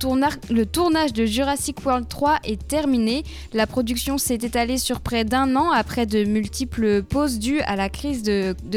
tournage 0.66 1.14
de 1.14 1.26
Jurassic 1.26 1.86
World 1.86 2.08
3 2.10 2.40
est 2.44 2.68
terminé. 2.68 3.24
La 3.54 3.66
production 3.66 4.18
s'est 4.18 4.36
étalée 4.36 4.78
sur 4.78 5.00
près 5.00 5.24
d'un 5.24 5.56
an 5.56 5.72
après 5.72 6.06
de 6.06 6.26
multiples 6.26 7.02
pauses 7.04 7.40
dues 7.40 7.62
à 7.62 7.78
la 7.78 7.88
crise, 7.88 8.24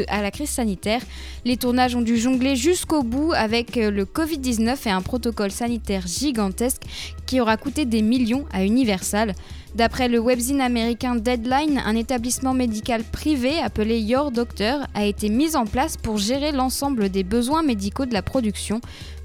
à 0.07 0.21
la 0.21 0.31
crise 0.31 0.49
sanitaire. 0.49 1.01
Les 1.43 1.57
tournages 1.57 1.95
ont 1.95 2.01
dû 2.01 2.17
jongler 2.17 2.55
jusqu'au 2.55 3.03
bout 3.03 3.33
avec 3.33 3.75
euh, 3.75 3.91
le 3.91 4.05
Covid-19 4.05 4.87
et 4.87 4.91
un 4.91 5.01
protocole 5.01 5.51
sanitaire 5.51 6.07
gigantesque 6.07 6.83
qui 7.25 7.41
aura 7.41 7.57
coûté 7.57 7.85
des 7.85 8.01
millions 8.01 8.45
à 8.53 8.63
Universal. 8.63 9.33
D'après 9.75 10.07
le 10.07 10.19
webzine 10.19 10.61
américain 10.61 11.15
Deadline, 11.15 11.81
un 11.83 11.95
établissement 11.95 12.53
médical 12.53 13.03
privé 13.03 13.57
appelé 13.59 13.99
Your 13.99 14.29
Doctor 14.29 14.81
a 14.93 15.03
été 15.05 15.29
mis 15.29 15.55
en 15.55 15.65
place 15.65 15.97
pour 15.97 16.19
gérer 16.19 16.51
l'ensemble 16.51 17.09
des 17.09 17.23
besoins 17.23 17.63
médicaux 17.63 18.05
de 18.05 18.13
la 18.13 18.21
production. 18.21 18.81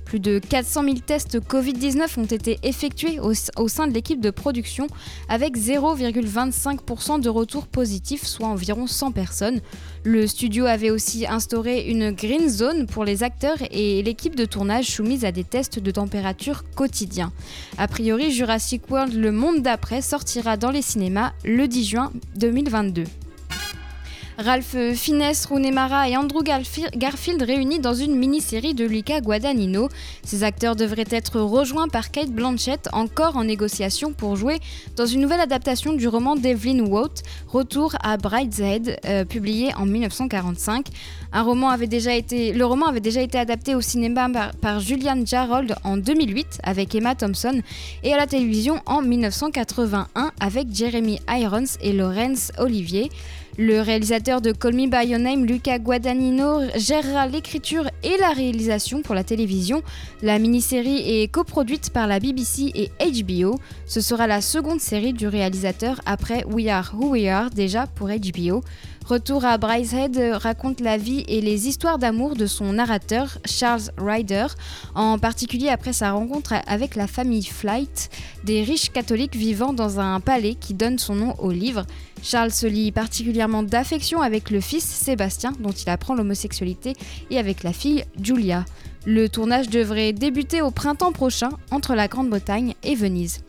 Plus 0.09 0.21
de 0.21 0.39
400 0.39 0.85
000 0.85 0.95
tests 1.05 1.39
Covid-19 1.39 2.19
ont 2.19 2.25
été 2.25 2.59
effectués 2.63 3.21
au, 3.21 3.35
sein 3.69 3.87
de 3.87 3.93
l'équipe 3.93 4.23
de 4.23 4.31
production 4.31 4.87
avec 5.29 5.59
0,25% 5.59 7.21
de 7.21 7.29
retours 7.29 7.67
positifs, 7.67 8.25
soit 8.25 8.47
environ 8.47 8.87
100 8.87 9.13
personnes. 9.13 9.61
Le 10.05 10.27
studio 10.27 10.65
avait 10.65 10.89
aussi 10.89 11.27
instauré 11.27 11.91
une 11.91 12.13
green 12.13 12.49
zone 12.49 12.87
pour 12.87 13.05
les 13.05 13.23
acteurs 13.23 13.59
et 13.71 14.03
l'équipe 14.03 14.35
de 14.35 14.47
tournage 14.47 14.87
soumise 14.87 15.27
à 15.27 15.31
des 15.31 15.45
tests 15.45 15.79
de 15.79 15.91
température 15.91 16.65
quotidiens. 16.75 17.31
A 17.77 17.87
priori, 17.87 18.33
Jurassic 18.33 18.91
World 18.91 19.13
Le 19.13 19.31
Monde 19.31 19.61
d'après 19.61 20.01
sortira 20.01 20.57
dans 20.57 20.71
les 20.71 20.81
cinémas 20.81 21.35
le 21.45 21.69
10 21.69 21.85
juin 21.85 22.13
2022. 22.37 23.05
Ralph 24.39 24.77
Fiennes, 24.95 25.35
Rooney 25.49 25.73
Mara 25.73 26.09
et 26.09 26.17
Andrew 26.17 26.45
Garfield 26.45 27.43
réunis 27.43 27.81
dans 27.81 27.95
une 27.95 28.15
mini-série 28.15 28.73
de 28.73 28.85
Luca 28.85 29.21
Guadagnino. 29.21 29.89
Ces 30.23 30.45
acteurs 30.45 30.77
devraient 30.77 31.09
être 31.11 31.41
rejoints 31.41 31.89
par 31.89 32.13
Kate 32.13 32.31
Blanchett, 32.31 32.89
encore 32.93 33.37
en 33.37 33.43
négociation 33.43 34.13
pour 34.13 34.37
jouer 34.37 34.61
dans 34.95 35.07
une 35.07 35.23
nouvelle 35.23 35.41
adaptation 35.41 35.93
du 35.93 36.07
roman 36.07 36.37
d'Evelyn 36.37 36.85
Waugh, 36.87 37.11
Retour 37.49 37.97
à 38.01 38.17
Brideshead, 38.17 39.01
euh, 39.07 39.25
publié 39.25 39.75
en 39.75 39.87
1945. 39.87 40.87
Un 41.33 41.43
roman 41.43 41.71
avait 41.71 41.89
déjà 41.89 42.15
été, 42.15 42.53
le 42.53 42.65
roman 42.65 42.87
avait 42.87 43.01
déjà 43.01 43.23
été 43.23 43.39
adapté 43.39 43.75
au 43.75 43.81
cinéma 43.81 44.29
par, 44.61 44.79
Julian 44.79 45.27
Jarrold 45.27 45.75
en 45.83 45.97
2008 45.97 46.61
avec 46.63 46.95
Emma 46.95 47.17
Thompson 47.17 47.61
et 48.05 48.15
à 48.15 48.17
la 48.17 48.29
télévision 48.29 48.81
en 48.87 49.03
1981 49.03 50.31
avec 50.39 50.73
Jeremy 50.73 51.19
Irons 51.29 51.65
et 51.81 51.93
Laurence 51.93 52.53
Olivier. 52.59 53.11
Le 53.61 53.81
réalisateur 53.81 54.41
de 54.41 54.53
Call 54.53 54.75
Me 54.75 54.87
By 54.87 55.09
Your 55.09 55.19
Name, 55.19 55.45
Luca 55.45 55.81
Guadagnino, 55.81 56.61
gérera 56.77 57.27
l'écriture 57.27 57.91
et 58.05 58.17
la 58.21 58.31
réalisation 58.31 59.03
pour 59.03 59.17
la 59.17 59.25
télévision. 59.25 59.83
La 60.23 60.39
mini-série 60.39 61.23
est 61.23 61.27
coproduite 61.27 61.91
par 61.91 62.07
la 62.07 62.21
BBC 62.21 62.71
et 62.77 62.93
HBO. 63.01 63.59
Ce 63.85 64.01
sera 64.01 64.29
la 64.29 64.43
seconde 64.43 64.79
série 64.81 65.13
du 65.13 65.27
réalisateur 65.27 66.01
après 66.07 66.45
We 66.45 66.69
Are 66.69 66.95
Who 66.95 67.11
We 67.11 67.27
Are, 67.27 67.51
déjà 67.51 67.89
pour 67.89 68.07
HBO. 68.07 68.63
Retour 69.09 69.47
à 69.47 69.57
Brycehead 69.57 70.19
raconte 70.35 70.81
la 70.81 70.99
vie 70.99 71.25
et 71.29 71.41
les 71.41 71.67
histoires 71.67 71.97
d'amour 71.97 72.37
de 72.37 72.45
son 72.45 72.75
narrateur, 72.75 73.39
Charles 73.47 73.91
Ryder, 73.97 74.49
en 74.95 75.19
particulier 75.19 75.71
après 75.71 75.95
sa 75.95 76.13
rencontre 76.13 76.53
avec 76.67 76.95
la 76.95 77.07
famille 77.07 77.47
Flight, 77.47 78.11
des 78.45 78.63
riches 78.63 78.91
catholiques 78.91 79.35
vivant 79.35 79.73
dans 79.73 79.99
un 79.99 80.21
palais 80.21 80.57
qui 80.57 80.75
donne 80.75 80.99
son 80.99 81.15
nom 81.15 81.35
au 81.39 81.53
livre. 81.53 81.87
Charles 82.23 82.51
se 82.51 82.67
lie 82.67 82.93
particulièrement 82.93 83.63
d'affection 83.63 84.21
avec 84.21 84.51
le 84.51 84.61
fils 84.61 84.85
Sébastien, 84.85 85.53
dont 85.59 85.73
il 85.73 85.89
apprend 85.89 86.15
l'homosexualité, 86.15 86.93
et 87.31 87.39
avec 87.39 87.63
la 87.63 87.73
fille 87.73 88.05
Julia. 88.23 88.67
Le 89.07 89.31
tournage 89.31 89.71
devrait 89.71 90.13
débuter 90.13 90.61
au 90.61 90.71
printemps 90.71 91.13
prochain 91.13 91.49
entre 91.71 91.95
la 91.95 92.09
Grande-Bretagne 92.09 92.75
et 92.83 92.95
Venise. 92.95 93.41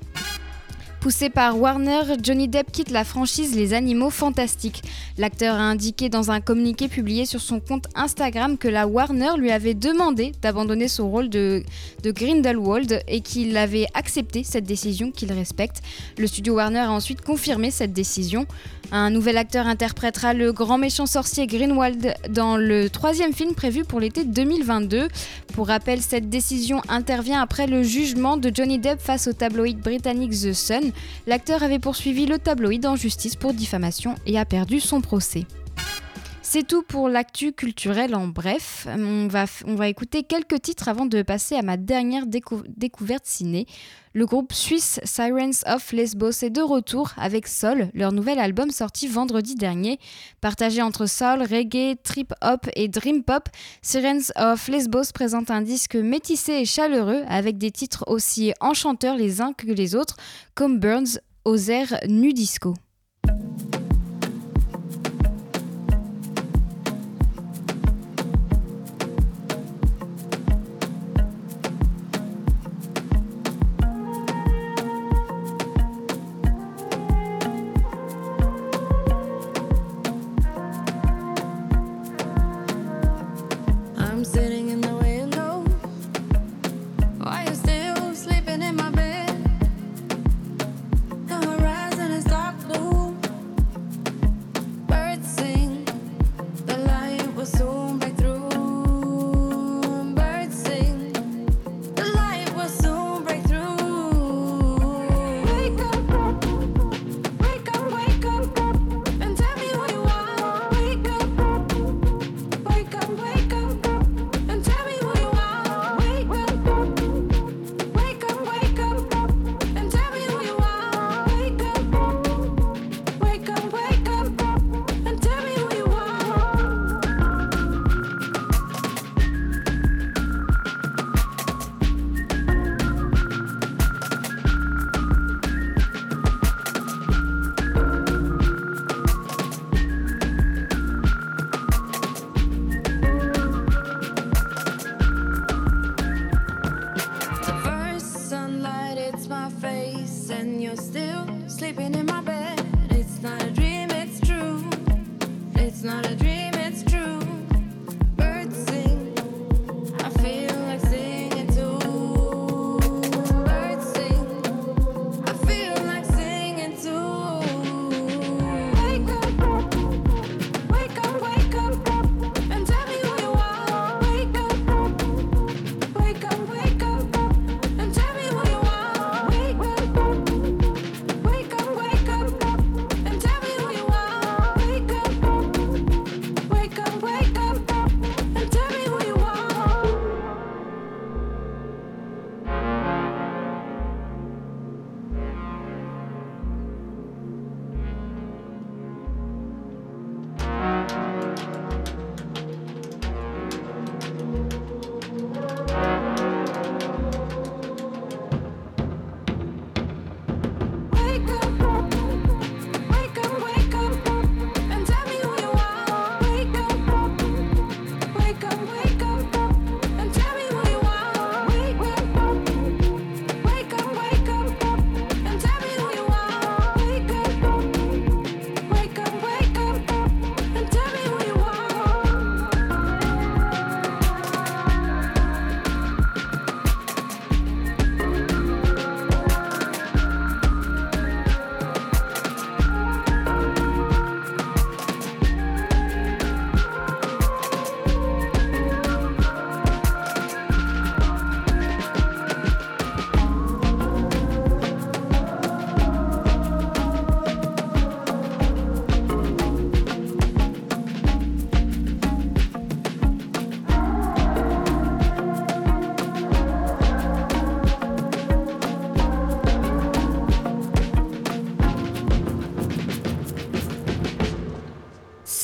Poussé 0.99 1.29
par 1.29 1.57
Warner, 1.57 2.01
Johnny 2.21 2.49
Depp 2.49 2.73
quitte 2.73 2.91
la 2.91 3.05
franchise 3.05 3.55
Les 3.55 3.73
Animaux 3.73 4.09
Fantastiques. 4.09 4.83
L'acteur 5.17 5.55
a 5.55 5.61
indiqué 5.61 6.09
dans 6.09 6.29
un 6.29 6.41
communiqué 6.41 6.89
publié 6.89 7.25
sur 7.25 7.39
son 7.39 7.61
compte 7.61 7.87
Instagram 7.95 8.57
que 8.57 8.67
la 8.67 8.85
Warner 8.85 9.31
lui 9.37 9.49
avait 9.49 9.75
demandé 9.75 10.33
d'abandonner 10.41 10.89
son 10.89 11.09
rôle 11.09 11.29
de, 11.29 11.63
de 12.03 12.11
Grindelwald 12.11 13.01
et 13.07 13.21
qu'il 13.21 13.55
avait 13.55 13.87
accepté 13.93 14.43
cette 14.43 14.65
décision 14.65 15.11
qu'il 15.11 15.31
respecte. 15.31 15.77
Le 16.17 16.27
studio 16.27 16.55
Warner 16.55 16.79
a 16.79 16.91
ensuite 16.91 17.21
confirmé 17.21 17.71
cette 17.71 17.93
décision. 17.93 18.45
Un 18.91 19.09
nouvel 19.09 19.37
acteur 19.37 19.67
interprétera 19.67 20.33
le 20.33 20.51
grand 20.51 20.79
méchant 20.79 21.05
sorcier 21.05 21.45
Greenwald 21.47 22.13
dans 22.29 22.57
le 22.57 22.89
troisième 22.89 23.33
film 23.33 23.53
prévu 23.53 23.83
pour 23.85 23.99
l'été 23.99 24.25
2022. 24.25 25.07
Pour 25.53 25.67
rappel, 25.67 26.01
cette 26.01 26.29
décision 26.29 26.81
intervient 26.89 27.41
après 27.41 27.67
le 27.67 27.83
jugement 27.83 28.35
de 28.35 28.51
Johnny 28.53 28.79
Depp 28.79 28.99
face 28.99 29.27
au 29.27 29.33
tabloïd 29.33 29.79
britannique 29.79 30.31
The 30.31 30.53
Sun. 30.53 30.88
L'acteur 31.27 31.63
avait 31.63 31.79
poursuivi 31.79 32.25
le 32.25 32.39
tabloïd 32.39 32.85
en 32.85 32.95
justice 32.95 33.35
pour 33.35 33.53
diffamation 33.53 34.15
et 34.25 34.37
a 34.37 34.45
perdu 34.45 34.79
son 34.79 35.01
procès. 35.01 35.45
C'est 36.51 36.65
tout 36.65 36.81
pour 36.81 37.09
l'actu 37.09 37.53
culturel 37.53 38.15
en 38.15 38.27
bref. 38.27 38.87
On 38.87 39.27
va, 39.27 39.87
écouter 39.87 40.23
quelques 40.23 40.59
titres 40.63 40.87
avant 40.87 41.05
de 41.05 41.21
passer 41.21 41.53
à 41.53 41.61
ma 41.61 41.77
dernière 41.77 42.25
découverte 42.25 43.27
ciné. 43.27 43.67
Le 44.15 44.25
groupe 44.25 44.51
suisse 44.51 44.99
Sirens 45.03 45.63
of 45.67 45.91
Lesbos 45.91 46.41
est 46.41 46.49
de 46.49 46.61
retour 46.61 47.11
avec 47.17 47.47
Sol, 47.47 47.91
leur 47.93 48.11
nouvel 48.11 48.39
album 48.39 48.71
sorti 48.71 49.07
vendredi 49.07 49.53
dernier. 49.53 49.99
Partagé 50.41 50.81
entre 50.81 51.05
soul, 51.05 51.43
reggae, 51.43 51.95
trip 52.01 52.33
hop 52.41 52.67
et 52.75 52.87
dream 52.87 53.23
pop, 53.23 53.47
Sirens 53.83 54.31
of 54.35 54.67
Lesbos 54.69 55.11
présente 55.13 55.51
un 55.51 55.61
disque 55.61 55.97
métissé 55.97 56.53
et 56.53 56.65
chaleureux 56.65 57.21
avec 57.27 57.59
des 57.59 57.69
titres 57.69 58.05
aussi 58.07 58.53
enchanteurs 58.59 59.17
les 59.17 59.39
uns 59.39 59.53
que 59.53 59.67
les 59.67 59.93
autres, 59.93 60.17
comme 60.55 60.79
Burns 60.79 61.19
aux 61.45 61.69
airs 61.69 61.99
nu 62.07 62.33
disco. 62.33 62.73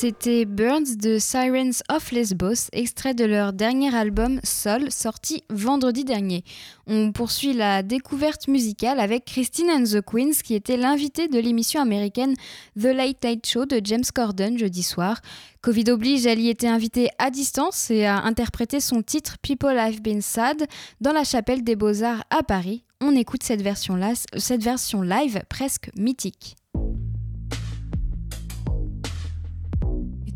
C'était 0.06 0.44
Burns 0.44 0.98
de 1.02 1.18
Sirens 1.18 1.82
of 1.90 2.12
Lesbos, 2.12 2.68
extrait 2.70 3.12
de 3.12 3.24
leur 3.24 3.52
dernier 3.52 3.92
album 3.92 4.38
Sol, 4.44 4.92
sorti 4.92 5.42
vendredi 5.50 6.04
dernier. 6.04 6.44
On 6.86 7.10
poursuit 7.10 7.54
la 7.54 7.82
découverte 7.82 8.46
musicale 8.46 9.00
avec 9.00 9.24
Christine 9.24 9.68
and 9.68 9.82
the 9.82 10.00
Queens, 10.00 10.42
qui 10.44 10.54
était 10.54 10.76
l'invitée 10.76 11.26
de 11.26 11.40
l'émission 11.40 11.80
américaine 11.80 12.34
The 12.80 12.84
Late 12.84 13.24
Night 13.24 13.48
Show 13.48 13.66
de 13.66 13.80
James 13.82 14.04
Corden 14.14 14.56
jeudi 14.56 14.84
soir. 14.84 15.20
Covid 15.60 15.90
oblige, 15.90 16.24
elle 16.24 16.38
y 16.38 16.50
était 16.50 16.68
invitée 16.68 17.08
à 17.18 17.30
distance 17.30 17.90
et 17.90 18.06
a 18.06 18.22
interprété 18.22 18.78
son 18.78 19.02
titre 19.02 19.38
People 19.42 19.76
Have 19.76 20.02
Been 20.02 20.22
Sad 20.22 20.68
dans 21.00 21.12
la 21.12 21.24
chapelle 21.24 21.64
des 21.64 21.74
Beaux-Arts 21.74 22.22
à 22.30 22.44
Paris. 22.44 22.84
On 23.00 23.16
écoute 23.16 23.42
cette 23.42 23.62
version, 23.62 23.98
cette 24.36 24.62
version 24.62 25.02
live 25.02 25.42
presque 25.48 25.90
mythique. 25.96 26.54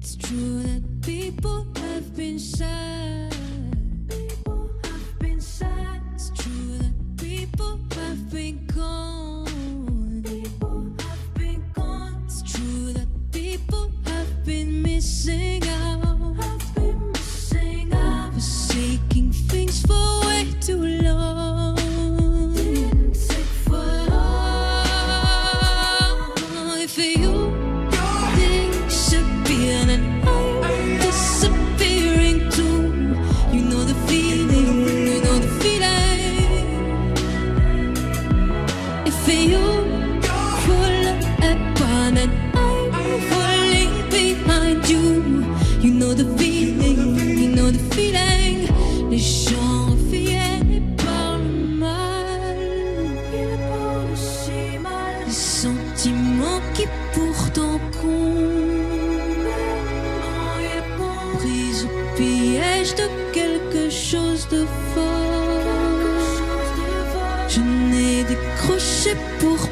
It's 0.02 0.16
true 0.16 0.62
that 0.62 1.02
people 1.02 1.66
have 1.76 2.16
been 2.16 2.38
sad. 2.38 3.36
People 4.08 4.70
have 4.84 5.18
been 5.18 5.40
sad. 5.42 6.00
It's 6.14 6.30
true 6.30 6.78
that 6.78 6.94
people 7.18 7.78
have 7.96 8.30
been 8.30 8.66
gone. 8.68 10.22
People 10.24 10.86
have 11.00 11.34
been 11.34 11.62
gone. 11.74 12.22
It's 12.24 12.40
true 12.50 12.94
that 12.94 13.08
people 13.30 13.92
have 14.06 14.46
been 14.46 14.80
missing 14.82 15.62
out. 15.68 16.00
Have 16.40 16.74
been 16.74 17.12
missing 17.12 17.92
out. 17.92 18.32
Forsaking 18.32 19.32
things 19.32 19.82
for 19.82 20.20
way 20.26 20.46
too 20.62 20.82
long. 20.82 20.99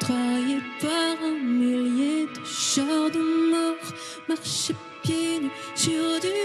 Contrariée 0.00 0.60
par 0.80 1.16
un 1.24 1.42
millier 1.42 2.26
de 2.26 2.44
chars 2.44 3.10
de 3.10 3.50
mort, 3.50 3.92
marcher 4.28 4.74
pieds 5.02 5.40
nus 5.40 5.50
sur 5.74 6.20
du 6.20 6.43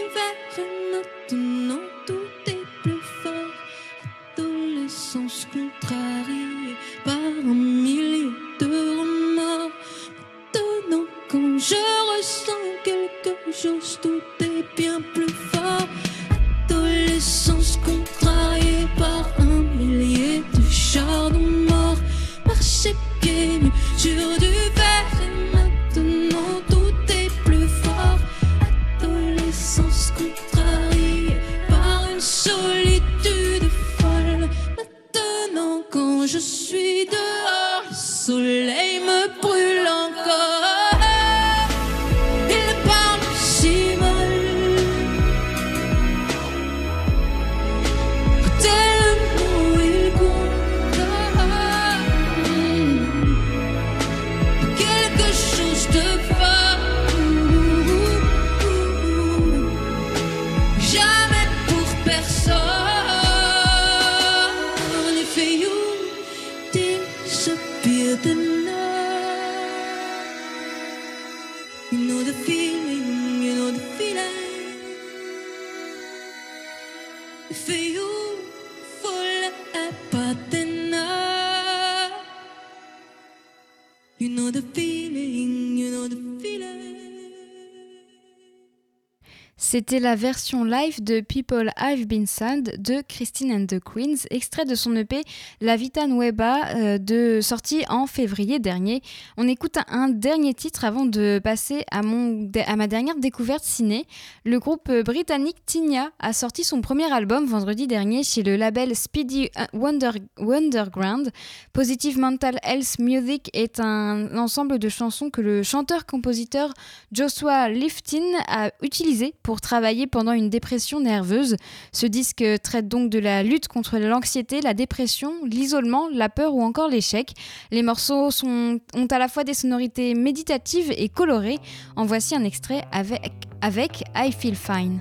C'était 89.89 90.03
la 90.03 90.15
version 90.15 90.63
live 90.65 91.03
de 91.03 91.19
People 91.19 91.71
I've 91.81 92.05
Been 92.05 92.27
Sad 92.27 92.79
de 92.79 93.01
Christine 93.09 93.51
and 93.51 93.65
the 93.65 93.79
Queens, 93.79 94.27
extrait 94.29 94.65
de 94.65 94.75
son 94.75 94.95
EP 94.95 95.23
La 95.61 95.77
Vita 95.77 96.05
Nueva, 96.05 96.67
euh, 96.75 96.99
de, 96.99 97.39
sorti 97.41 97.83
en 97.89 98.05
février 98.05 98.59
dernier. 98.59 99.01
On 99.35 99.47
écoute 99.47 99.77
un, 99.87 100.09
dernier 100.09 100.53
titre 100.53 100.85
avant 100.85 101.07
de 101.07 101.41
passer 101.43 101.85
à, 101.89 102.03
mon, 102.03 102.51
à 102.67 102.75
ma 102.75 102.85
dernière 102.85 103.15
découverte 103.15 103.63
ciné. 103.63 104.05
Le 104.45 104.59
groupe 104.59 104.91
britannique 104.91 105.57
Tinia 105.65 106.11
a 106.19 106.33
sorti 106.33 106.63
son 106.63 106.81
premier 106.81 107.11
album 107.11 107.47
vendredi 107.47 107.87
dernier 107.87 108.23
chez 108.23 108.43
le 108.43 108.57
label 108.57 108.95
Speedy 108.95 109.49
Wonder, 109.73 110.11
Wonderground. 110.37 111.31
Positive 111.73 112.19
Mental 112.19 112.59
Health 112.61 112.99
Music 112.99 113.49
est 113.53 113.79
un 113.79 114.37
ensemble 114.37 114.77
de 114.77 114.87
chansons 114.87 115.31
que 115.31 115.41
le 115.41 115.63
chanteur-compositeur 115.63 116.75
Joshua 117.11 117.69
Liftin 117.69 118.37
a 118.47 118.69
utilisé 118.83 119.33
pour 119.41 119.61
travailler 119.61 119.78
pendant 120.11 120.31
une 120.31 120.49
dépression 120.49 120.99
nerveuse. 120.99 121.55
Ce 121.91 122.05
disque 122.05 122.43
traite 122.63 122.87
donc 122.87 123.09
de 123.09 123.19
la 123.19 123.43
lutte 123.43 123.67
contre 123.67 123.97
l'anxiété, 123.97 124.61
la 124.61 124.73
dépression, 124.73 125.33
l'isolement, 125.45 126.07
la 126.13 126.29
peur 126.29 126.53
ou 126.53 126.61
encore 126.61 126.89
l'échec. 126.89 127.33
Les 127.71 127.83
morceaux 127.83 128.29
ont 128.43 129.07
à 129.09 129.19
la 129.19 129.27
fois 129.27 129.43
des 129.43 129.53
sonorités 129.53 130.13
méditatives 130.13 130.91
et 130.95 131.09
colorées. 131.09 131.59
En 131.95 132.05
voici 132.05 132.35
un 132.35 132.43
extrait 132.43 132.83
avec, 132.91 133.31
avec 133.61 134.03
I 134.15 134.31
Feel 134.31 134.55
Fine. 134.55 134.99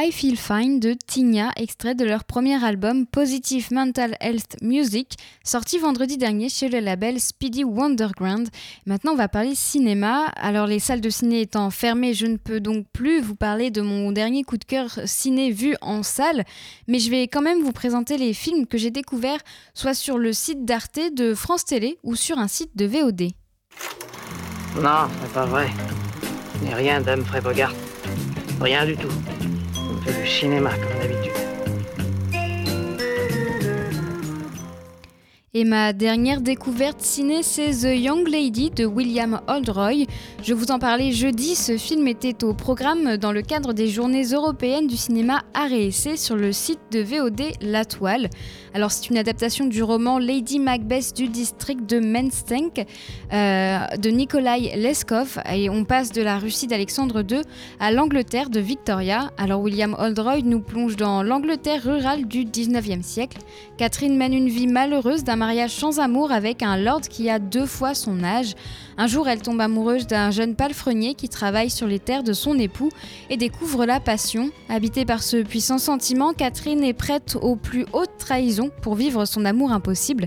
I 0.00 0.12
Feel 0.12 0.36
Fine 0.36 0.78
de 0.78 0.92
Tigna, 0.92 1.50
extrait 1.56 1.96
de 1.96 2.04
leur 2.04 2.22
premier 2.22 2.64
album 2.64 3.04
Positive 3.04 3.72
Mental 3.72 4.16
Health 4.20 4.54
Music, 4.62 5.16
sorti 5.42 5.76
vendredi 5.76 6.16
dernier 6.16 6.48
chez 6.48 6.68
le 6.68 6.78
label 6.78 7.18
Speedy 7.18 7.64
Wonderground. 7.64 8.48
Maintenant, 8.86 9.14
on 9.14 9.16
va 9.16 9.26
parler 9.26 9.56
cinéma. 9.56 10.26
Alors, 10.36 10.68
les 10.68 10.78
salles 10.78 11.00
de 11.00 11.10
ciné 11.10 11.40
étant 11.40 11.68
fermées, 11.70 12.14
je 12.14 12.26
ne 12.26 12.36
peux 12.36 12.60
donc 12.60 12.86
plus 12.92 13.20
vous 13.20 13.34
parler 13.34 13.72
de 13.72 13.80
mon 13.80 14.12
dernier 14.12 14.44
coup 14.44 14.56
de 14.56 14.64
cœur 14.64 15.00
ciné 15.04 15.50
vu 15.50 15.74
en 15.80 16.04
salle, 16.04 16.44
mais 16.86 17.00
je 17.00 17.10
vais 17.10 17.26
quand 17.26 17.42
même 17.42 17.60
vous 17.60 17.72
présenter 17.72 18.18
les 18.18 18.34
films 18.34 18.68
que 18.68 18.78
j'ai 18.78 18.92
découverts 18.92 19.40
soit 19.74 19.94
sur 19.94 20.16
le 20.16 20.32
site 20.32 20.64
d'Arte 20.64 21.00
de 21.12 21.34
France 21.34 21.64
Télé 21.64 21.98
ou 22.04 22.14
sur 22.14 22.38
un 22.38 22.46
site 22.46 22.76
de 22.76 22.86
VOD. 22.86 23.22
Non, 24.80 25.08
c'est 25.20 25.32
pas 25.32 25.46
vrai. 25.46 25.66
N'ai 26.62 26.74
rien 26.74 27.00
d'Humphrey 27.00 27.40
Bogart. 27.40 27.74
Rien 28.60 28.86
du 28.86 28.96
tout. 28.96 29.10
Fait 30.04 30.22
du 30.22 30.26
cinéma 30.28 30.70
comme 30.70 31.00
d'habitude. 31.00 31.27
Et 35.58 35.64
ma 35.64 35.92
dernière 35.92 36.40
découverte 36.40 37.00
ciné, 37.00 37.42
c'est 37.42 37.70
The 37.70 37.92
Young 37.92 38.28
Lady 38.28 38.70
de 38.70 38.86
William 38.86 39.40
Oldroy. 39.48 40.06
Je 40.40 40.54
vous 40.54 40.70
en 40.70 40.78
parlais 40.78 41.10
jeudi, 41.10 41.56
ce 41.56 41.76
film 41.76 42.06
était 42.06 42.44
au 42.44 42.54
programme 42.54 43.16
dans 43.16 43.32
le 43.32 43.42
cadre 43.42 43.72
des 43.72 43.88
journées 43.88 44.22
européennes 44.22 44.86
du 44.86 44.96
cinéma 44.96 45.42
art 45.54 45.72
et 45.72 45.88
essai 45.88 46.16
sur 46.16 46.36
le 46.36 46.52
site 46.52 46.78
de 46.92 47.00
VOD 47.00 47.42
La 47.60 47.84
Toile. 47.84 48.30
Alors 48.72 48.92
c'est 48.92 49.10
une 49.10 49.18
adaptation 49.18 49.64
du 49.64 49.82
roman 49.82 50.20
Lady 50.20 50.60
Macbeth 50.60 51.16
du 51.16 51.26
district 51.26 51.90
de 51.90 51.98
Menstenk 51.98 52.86
euh, 53.32 53.78
de 53.96 54.10
Nikolai 54.10 54.76
Leskov 54.76 55.40
et 55.52 55.68
on 55.70 55.84
passe 55.84 56.12
de 56.12 56.22
la 56.22 56.38
Russie 56.38 56.68
d'Alexandre 56.68 57.24
II 57.28 57.40
à 57.80 57.90
l'Angleterre 57.90 58.50
de 58.50 58.60
Victoria. 58.60 59.32
Alors 59.38 59.60
William 59.60 59.96
Oldroy 59.98 60.42
nous 60.44 60.60
plonge 60.60 60.94
dans 60.94 61.24
l'Angleterre 61.24 61.82
rurale 61.82 62.28
du 62.28 62.44
19e 62.44 63.02
siècle. 63.02 63.38
Catherine 63.76 64.16
mène 64.16 64.34
une 64.34 64.48
vie 64.48 64.68
malheureuse 64.68 65.24
d'un 65.24 65.47
mariage 65.48 65.76
sans 65.76 65.98
amour 65.98 66.30
avec 66.30 66.62
un 66.62 66.76
lord 66.76 67.00
qui 67.00 67.30
a 67.30 67.38
deux 67.38 67.64
fois 67.64 67.94
son 67.94 68.22
âge. 68.22 68.54
Un 68.98 69.06
jour, 69.06 69.28
elle 69.28 69.40
tombe 69.40 69.62
amoureuse 69.62 70.06
d'un 70.06 70.30
jeune 70.30 70.54
palefrenier 70.54 71.14
qui 71.14 71.30
travaille 71.30 71.70
sur 71.70 71.86
les 71.86 71.98
terres 71.98 72.22
de 72.22 72.34
son 72.34 72.58
époux 72.58 72.90
et 73.30 73.38
découvre 73.38 73.86
la 73.86 73.98
passion. 73.98 74.50
Habitée 74.68 75.06
par 75.06 75.22
ce 75.22 75.38
puissant 75.38 75.78
sentiment, 75.78 76.34
Catherine 76.34 76.84
est 76.84 76.92
prête 76.92 77.38
aux 77.40 77.56
plus 77.56 77.86
hautes 77.94 78.18
trahisons 78.18 78.70
pour 78.82 78.94
vivre 78.94 79.24
son 79.24 79.46
amour 79.46 79.72
impossible. 79.72 80.26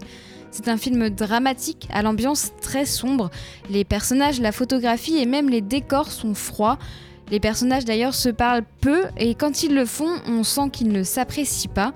C'est 0.49 0.67
un 0.67 0.77
film 0.77 1.11
dramatique 1.11 1.87
à 1.93 2.01
l'ambiance 2.01 2.53
très 2.59 2.87
sombre. 2.87 3.29
Les 3.69 3.83
personnages, 3.83 4.41
la 4.41 4.51
photographie 4.51 5.19
et 5.19 5.27
même 5.27 5.51
les 5.51 5.61
décors 5.61 6.11
sont 6.11 6.33
froids. 6.33 6.79
Les 7.29 7.39
personnages 7.39 7.85
d'ailleurs 7.85 8.15
se 8.15 8.29
parlent 8.29 8.65
peu 8.81 9.03
et 9.17 9.35
quand 9.35 9.61
ils 9.61 9.75
le 9.75 9.85
font, 9.85 10.15
on 10.27 10.43
sent 10.43 10.71
qu'ils 10.73 10.91
ne 10.91 11.03
s'apprécient 11.03 11.71
pas. 11.71 11.93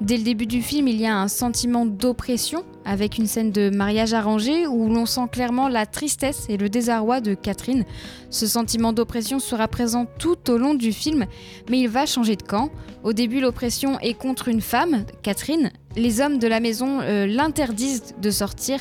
Dès 0.00 0.16
le 0.16 0.22
début 0.22 0.46
du 0.46 0.62
film, 0.62 0.86
il 0.86 1.00
y 1.00 1.06
a 1.06 1.16
un 1.18 1.26
sentiment 1.26 1.84
d'oppression 1.84 2.62
avec 2.84 3.18
une 3.18 3.26
scène 3.26 3.50
de 3.50 3.68
mariage 3.68 4.14
arrangé 4.14 4.66
où 4.68 4.88
l'on 4.88 5.06
sent 5.06 5.26
clairement 5.32 5.68
la 5.68 5.86
tristesse 5.86 6.46
et 6.48 6.56
le 6.56 6.68
désarroi 6.68 7.20
de 7.20 7.34
Catherine. 7.34 7.84
Ce 8.30 8.46
sentiment 8.46 8.92
d'oppression 8.92 9.40
sera 9.40 9.66
présent 9.66 10.06
tout 10.18 10.50
au 10.50 10.56
long 10.56 10.74
du 10.74 10.92
film, 10.92 11.26
mais 11.68 11.80
il 11.80 11.88
va 11.88 12.06
changer 12.06 12.36
de 12.36 12.44
camp. 12.44 12.70
Au 13.02 13.12
début, 13.12 13.40
l'oppression 13.40 13.98
est 13.98 14.14
contre 14.14 14.46
une 14.48 14.60
femme, 14.60 15.04
Catherine. 15.22 15.70
Les 15.96 16.20
hommes 16.20 16.38
de 16.38 16.46
la 16.46 16.60
maison 16.60 17.00
euh, 17.02 17.26
l'interdisent 17.26 18.14
de 18.22 18.30
sortir. 18.30 18.78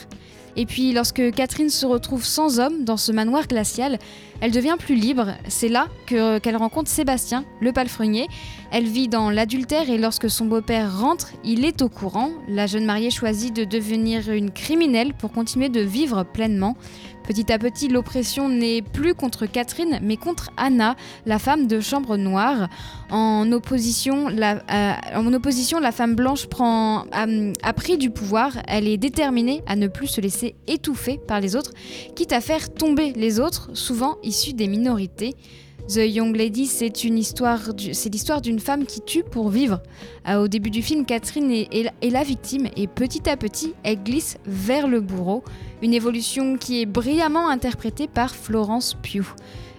Et 0.59 0.65
puis 0.65 0.91
lorsque 0.91 1.31
Catherine 1.33 1.69
se 1.69 1.85
retrouve 1.85 2.25
sans 2.25 2.59
homme 2.59 2.83
dans 2.83 2.97
ce 2.97 3.11
manoir 3.11 3.47
glacial, 3.47 3.99
elle 4.41 4.49
devient 4.51 4.75
plus 4.79 4.95
libre. 4.95 5.33
C'est 5.47 5.67
là 5.69 5.87
que- 6.07 6.39
qu'elle 6.39 6.57
rencontre 6.57 6.89
Sébastien, 6.89 7.45
le 7.61 7.71
palefrenier. 7.73 8.27
Elle 8.71 8.85
vit 8.85 9.07
dans 9.07 9.29
l'adultère 9.29 9.89
et 9.89 9.97
lorsque 9.97 10.29
son 10.29 10.45
beau-père 10.45 10.99
rentre, 10.99 11.31
il 11.43 11.63
est 11.63 11.81
au 11.81 11.89
courant. 11.89 12.31
La 12.49 12.67
jeune 12.67 12.85
mariée 12.85 13.11
choisit 13.11 13.55
de 13.55 13.63
devenir 13.63 14.29
une 14.29 14.51
criminelle 14.51 15.13
pour 15.13 15.31
continuer 15.31 15.69
de 15.69 15.79
vivre 15.79 16.23
pleinement. 16.23 16.75
Petit 17.27 17.51
à 17.51 17.59
petit, 17.59 17.89
l'oppression 17.89 18.47
n'est 18.47 18.81
plus 18.81 19.13
contre 19.13 19.45
Catherine, 19.45 19.99
mais 20.01 20.15
contre 20.15 20.49
Anna, 20.55 20.95
la 21.25 21.39
femme 21.39 21.67
de 21.67 21.81
chambre 21.81 22.15
noire. 22.15 22.69
En 23.09 23.51
opposition, 23.51 24.29
la, 24.29 24.63
euh, 24.71 25.91
femme 25.91 26.15
blanche 26.15 26.47
prend, 26.47 27.05
a, 27.11 27.25
a 27.63 27.73
pris 27.73 27.97
du 27.97 28.11
pouvoir. 28.11 28.53
Elle 28.67 28.87
est 28.87 28.97
déterminée 28.97 29.61
à 29.67 29.75
ne 29.75 29.87
plus 29.87 30.07
se 30.07 30.21
laisser 30.21 30.55
étouffer 30.67 31.19
par 31.25 31.41
les 31.41 31.55
autres, 31.55 31.71
quitte 32.15 32.31
à 32.31 32.39
faire 32.39 32.73
tomber 32.73 33.11
les 33.13 33.39
autres, 33.41 33.71
souvent 33.73 34.17
issus 34.23 34.53
des 34.53 34.67
minorités. 34.67 35.35
The 35.87 36.01
Young 36.05 36.35
Lady, 36.35 36.65
c'est 36.65 37.05
une 37.05 37.17
histoire, 37.17 37.61
c'est 37.93 38.09
l'histoire 38.09 38.41
d'une 38.41 38.59
femme 38.59 38.85
qui 38.85 38.99
tue 39.01 39.23
pour 39.23 39.49
vivre. 39.49 39.81
Euh, 40.27 40.43
au 40.43 40.47
début 40.49 40.69
du 40.69 40.81
film, 40.81 41.05
Catherine 41.05 41.49
est, 41.49 41.89
la- 42.11 42.23
victime 42.23 42.67
et 42.75 42.87
petit 42.87 43.29
à 43.29 43.37
petit, 43.37 43.73
elle 43.83 44.03
glisse 44.03 44.37
vers 44.45 44.87
le 44.89 44.99
bourreau. 44.99 45.43
Une 45.81 45.93
évolution 45.93 46.57
qui 46.57 46.81
est 46.81 46.85
brillamment 46.85 47.47
interprétée 47.47 48.07
par 48.09 48.35
Florence 48.35 48.95
Pugh. 49.01 49.23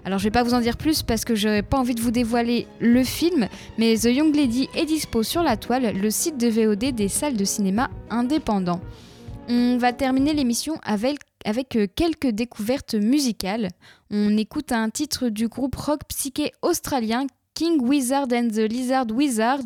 Alors 0.07 0.19
je 0.19 0.25
vais 0.25 0.31
pas 0.31 0.43
vous 0.45 0.55
en 0.55 0.61
dire 0.61 0.79
plus 0.79 1.03
parce 1.03 1.27
que 1.27 1.35
j'aurais 1.35 1.63
pas 1.63 1.77
envie 1.79 1.95
de 1.95 2.01
vous 2.01 2.11
dévoiler 2.13 2.67
le 2.81 3.05
film, 3.05 3.47
mais 3.77 3.95
The 3.99 4.05
Young 4.07 4.35
Lady 4.35 4.69
est 4.75 4.87
dispo 4.87 5.23
sur 5.23 5.43
la 5.43 5.59
toile, 5.59 5.93
le 5.95 6.11
site 6.11 6.39
de 6.39 6.49
VOD 6.49 6.93
des 6.95 7.09
salles 7.09 7.37
de 7.37 7.45
cinéma 7.45 7.91
indépendants. 8.09 8.81
On 9.51 9.77
va 9.77 9.93
terminer 9.93 10.33
l'émission 10.33 10.75
avec, 10.85 11.19
avec 11.45 11.77
euh, 11.77 11.87
quelques 11.95 12.29
découvertes 12.29 12.95
musicales. 12.95 13.69
On 14.11 14.37
écoute 14.39 14.73
un 14.73 14.89
titre 14.89 15.29
du 15.29 15.49
groupe 15.49 15.77
rock 15.77 16.01
psyché 16.09 16.53
australien 16.63 17.27
King 17.59 17.83
Wizard 17.83 18.29
and 18.33 18.51
the 18.51 18.71
Lizard 18.71 19.07
Wizard. 19.13 19.65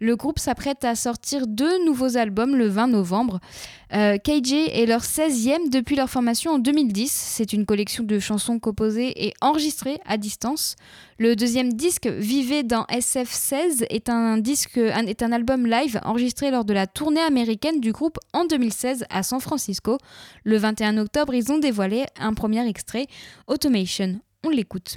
Le 0.00 0.16
groupe 0.16 0.40
s'apprête 0.40 0.82
à 0.82 0.96
sortir 0.96 1.46
deux 1.46 1.84
nouveaux 1.84 2.16
albums 2.16 2.56
le 2.56 2.66
20 2.66 2.88
novembre. 2.88 3.38
Euh, 3.94 4.18
KJ 4.18 4.54
est 4.72 4.86
leur 4.86 5.02
16e 5.02 5.70
depuis 5.70 5.94
leur 5.94 6.10
formation 6.10 6.50
en 6.50 6.58
2010. 6.58 7.12
C'est 7.12 7.52
une 7.52 7.64
collection 7.64 8.02
de 8.02 8.18
chansons 8.18 8.58
composées 8.58 9.24
et 9.24 9.34
enregistrées 9.40 10.00
à 10.04 10.16
distance. 10.16 10.74
Le 11.20 11.36
deuxième 11.36 11.74
disque, 11.74 12.08
Vivez 12.08 12.64
dans 12.64 12.82
SF16, 12.86 13.86
est 13.88 14.08
un, 14.08 14.42
est 14.42 15.22
un 15.22 15.30
album 15.30 15.64
live 15.64 16.00
enregistré 16.04 16.50
lors 16.50 16.64
de 16.64 16.74
la 16.74 16.88
tournée 16.88 17.20
américaine 17.20 17.78
du 17.78 17.92
groupe 17.92 18.18
en 18.32 18.46
2016 18.46 19.04
à 19.10 19.22
San 19.22 19.38
Francisco. 19.38 19.98
Le 20.42 20.56
21 20.56 20.98
octobre, 20.98 21.34
ils 21.34 21.52
ont 21.52 21.58
dévoilé 21.58 22.04
un 22.18 22.34
premier 22.34 22.66
extrait, 22.66 23.06
Automation. 23.46 24.18
On 24.44 24.50
l'écoute. 24.50 24.96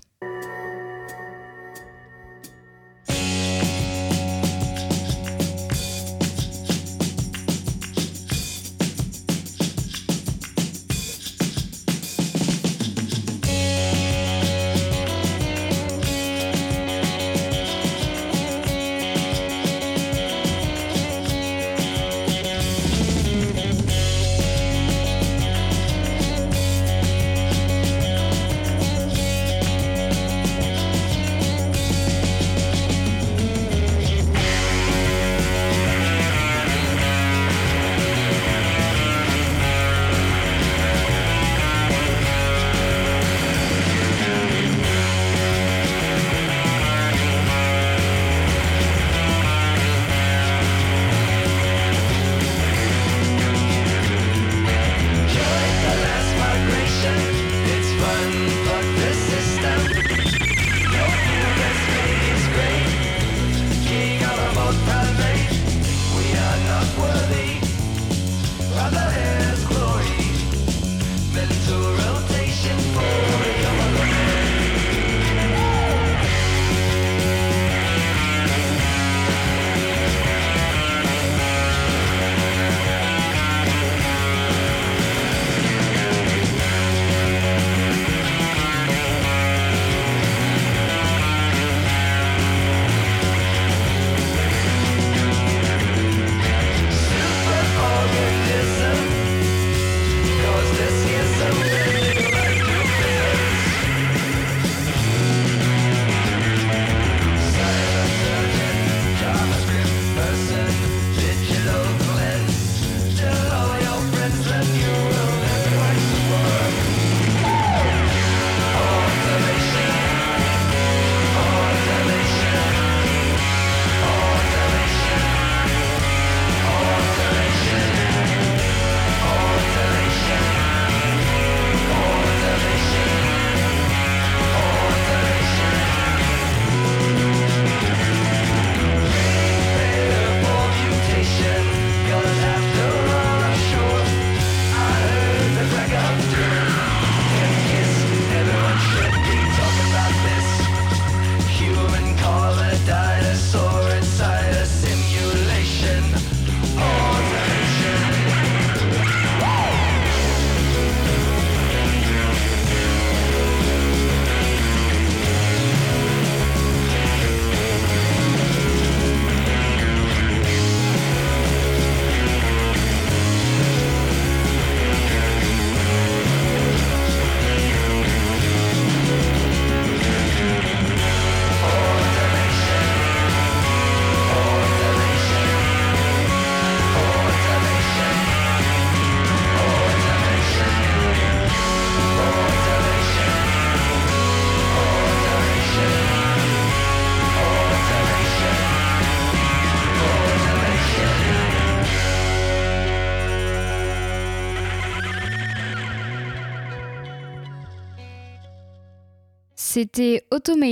C'était 209.82 210.11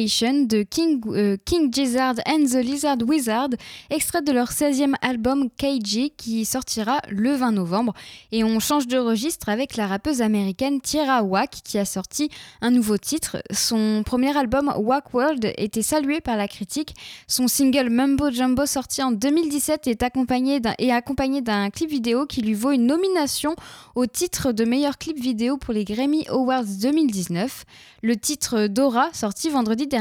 De 0.10 0.64
King, 0.64 1.02
euh, 1.10 1.38
King 1.46 1.72
Gizzard 1.72 2.16
and 2.26 2.46
the 2.46 2.56
Lizard 2.56 2.98
Wizard, 3.08 3.50
extrait 3.92 4.24
de 4.24 4.32
leur 4.32 4.50
16e 4.50 4.96
album 5.04 5.50
KG 5.52 6.12
qui 6.18 6.46
sortira 6.46 7.00
le 7.10 7.36
20 7.36 7.52
novembre. 7.52 7.94
Et 8.32 8.44
on 8.44 8.60
change 8.60 8.88
de 8.88 8.98
registre 8.98 9.50
avec 9.50 9.78
la 9.78 9.86
rappeuse 9.86 10.24
américaine 10.24 10.82
Tierra 10.82 11.22
Wack 11.22 11.60
qui 11.64 11.78
a 11.78 11.86
sorti 11.86 12.30
un 12.62 12.72
nouveau 12.72 12.98
titre. 12.98 13.38
Son 13.52 14.02
premier 14.04 14.36
album 14.36 14.74
Wack 14.78 15.14
World 15.14 15.54
était 15.58 15.84
salué 15.84 16.22
par 16.22 16.38
la 16.38 16.48
critique. 16.48 16.96
Son 17.28 17.48
single 17.48 17.92
Mumbo 17.92 18.32
Jumbo 18.32 18.66
sorti 18.66 19.04
en 19.04 19.12
2017 19.12 19.86
est 19.86 20.02
accompagné 20.02 20.60
d'un, 20.60 20.74
est 20.80 20.92
accompagné 20.92 21.42
d'un 21.42 21.70
clip 21.70 21.92
vidéo 21.92 22.26
qui 22.26 22.42
lui 22.42 22.56
vaut 22.56 22.72
une 22.72 22.88
nomination 22.88 23.56
au 23.94 24.08
titre 24.08 24.54
de 24.54 24.66
meilleur 24.66 24.98
clip 24.98 25.20
vidéo 25.20 25.58
pour 25.58 25.76
les 25.76 25.84
Grammy 25.84 26.26
Awards 26.30 26.66
2019. 26.82 27.66
Le 28.02 28.16
titre 28.16 28.68
Dora, 28.68 29.10
sorti 29.14 29.50
vendredi 29.50 29.86
dernier, 29.86 29.99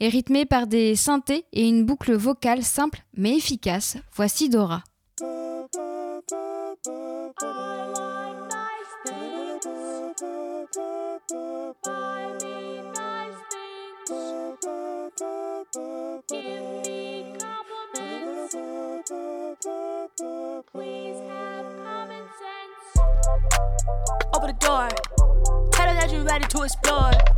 est 0.00 0.08
rythmé 0.08 0.46
par 0.46 0.66
des 0.66 0.96
synthés 0.96 1.44
et 1.52 1.68
une 1.68 1.84
boucle 1.84 2.14
vocale 2.14 2.62
simple 2.62 3.04
mais 3.14 3.36
efficace. 3.36 3.96
Voici 4.14 4.48
Dora. 4.48 4.82
Open 24.34 24.48
the 24.48 24.56
door. 24.60 24.88
Tell 25.72 25.88
her 25.88 25.94
that 25.94 26.10
you're 26.12 26.24
ready 26.24 26.46
to 26.46 26.62
explore. 26.62 27.35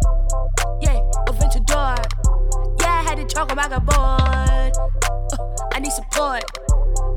I 3.39 3.43
talk 3.43 3.53
about 3.53 3.71
got 3.71 3.87
bored. 3.87 4.73
Uh, 5.33 5.69
I 5.73 5.79
need 5.79 5.93
support. 5.93 6.43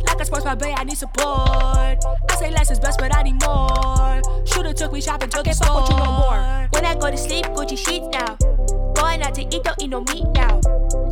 Like 0.05 0.21
I 0.21 0.23
sports 0.23 0.45
my 0.45 0.53
bay, 0.53 0.71
I 0.77 0.83
need 0.83 0.95
support. 0.95 1.25
I 1.25 2.35
say 2.37 2.51
less 2.51 2.69
is 2.69 2.79
best, 2.79 2.99
but 2.99 3.15
I 3.17 3.23
need 3.23 3.41
more. 3.41 4.21
Should've 4.45 4.75
took 4.75 4.93
me 4.93 5.01
shopping, 5.01 5.29
took 5.29 5.47
it 5.47 5.55
fuck 5.55 5.81
with 5.81 5.89
you 5.89 5.97
no 5.97 6.11
more. 6.11 6.69
When 6.73 6.85
I 6.85 6.93
go 6.93 7.09
to 7.09 7.17
sleep, 7.17 7.45
Gucci 7.45 7.75
sheets 7.75 8.05
now. 8.11 8.37
Going 8.93 9.23
out 9.23 9.33
to 9.33 9.41
eat, 9.41 9.63
don't 9.63 9.81
eat 9.81 9.87
no 9.87 10.01
meat 10.01 10.25
now. 10.35 10.61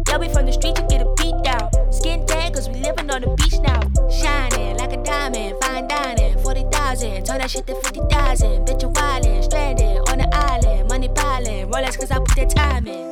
Yeah, 0.08 0.18
we 0.20 0.30
from 0.30 0.46
the 0.46 0.54
street 0.54 0.76
to 0.76 0.84
get 0.84 1.02
a 1.02 1.12
beat 1.18 1.42
down. 1.42 1.72
Skin 1.92 2.24
tan, 2.28 2.54
cause 2.54 2.70
we 2.70 2.76
living 2.76 3.10
on 3.10 3.22
the 3.22 3.30
beach 3.30 3.58
now. 3.62 3.82
Shining 4.12 4.78
like 4.78 4.94
a 4.94 5.02
diamond, 5.02 5.58
fine 5.64 5.88
dining, 5.88 6.38
40,000. 6.38 7.26
Turn 7.26 7.40
that 7.40 7.50
shit 7.50 7.66
to 7.66 7.74
50,000. 7.74 8.64
Bitch, 8.64 8.84
you 8.84 8.90
wildin', 8.90 9.44
stranded 9.44 10.08
on 10.08 10.20
the 10.20 10.30
island. 10.32 10.88
Money 10.88 11.10
piling, 11.16 11.66
Rolex, 11.72 11.98
cause 11.98 12.12
I 12.12 12.20
put 12.20 12.36
that 12.36 12.52
time 12.52 12.86
in. 12.86 13.09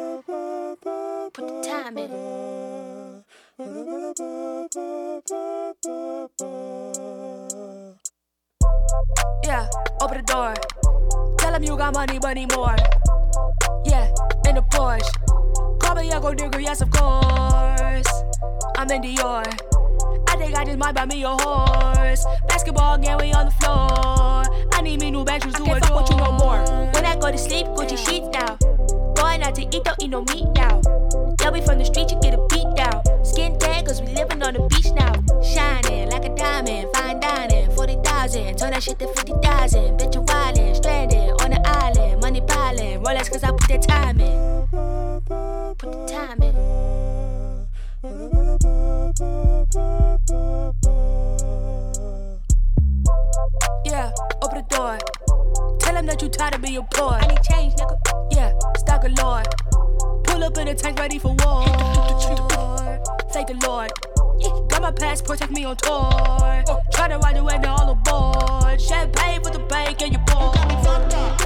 Let's 65.18 65.28
protect 65.28 65.51
me 65.51 65.65
oh, 65.65 65.70
on 65.72 65.78
tour. 65.78 66.63
Try 66.93 67.07
to 67.07 67.18
ride 67.18 67.38
away 67.38 67.57
now, 67.57 67.76
all 67.78 67.89
aboard. 67.89 68.80
Champagne 68.80 69.41
with 69.41 69.53
the 69.53 69.65
bank 69.68 69.99
and 70.03 70.13
your 70.13 70.22
boy. 70.26 70.53
You 70.53 70.53
got 70.53 70.70
me 70.70 70.76
fucked 70.84 71.13
up. 71.15 71.41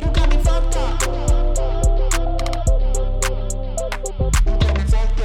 You 0.00 0.08
got 0.10 0.28
me 0.28 0.38
fucked 0.42 0.76
up. 0.76 1.02
You 4.44 4.56
got 4.58 4.74
me 4.76 4.84
fucked 4.90 5.20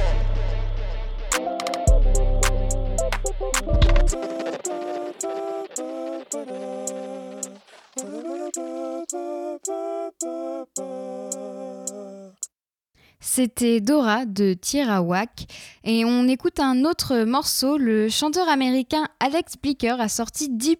up. 3.68 3.79
C'était 13.42 13.80
Dora 13.80 14.26
de 14.26 14.52
Tirawak 14.52 15.46
et 15.82 16.04
on 16.04 16.28
écoute 16.28 16.60
un 16.60 16.84
autre 16.84 17.24
morceau. 17.24 17.78
Le 17.78 18.10
chanteur 18.10 18.46
américain 18.50 19.08
Alex 19.18 19.54
Blicker 19.56 19.98
a 19.98 20.10
sorti 20.10 20.50
10 20.50 20.76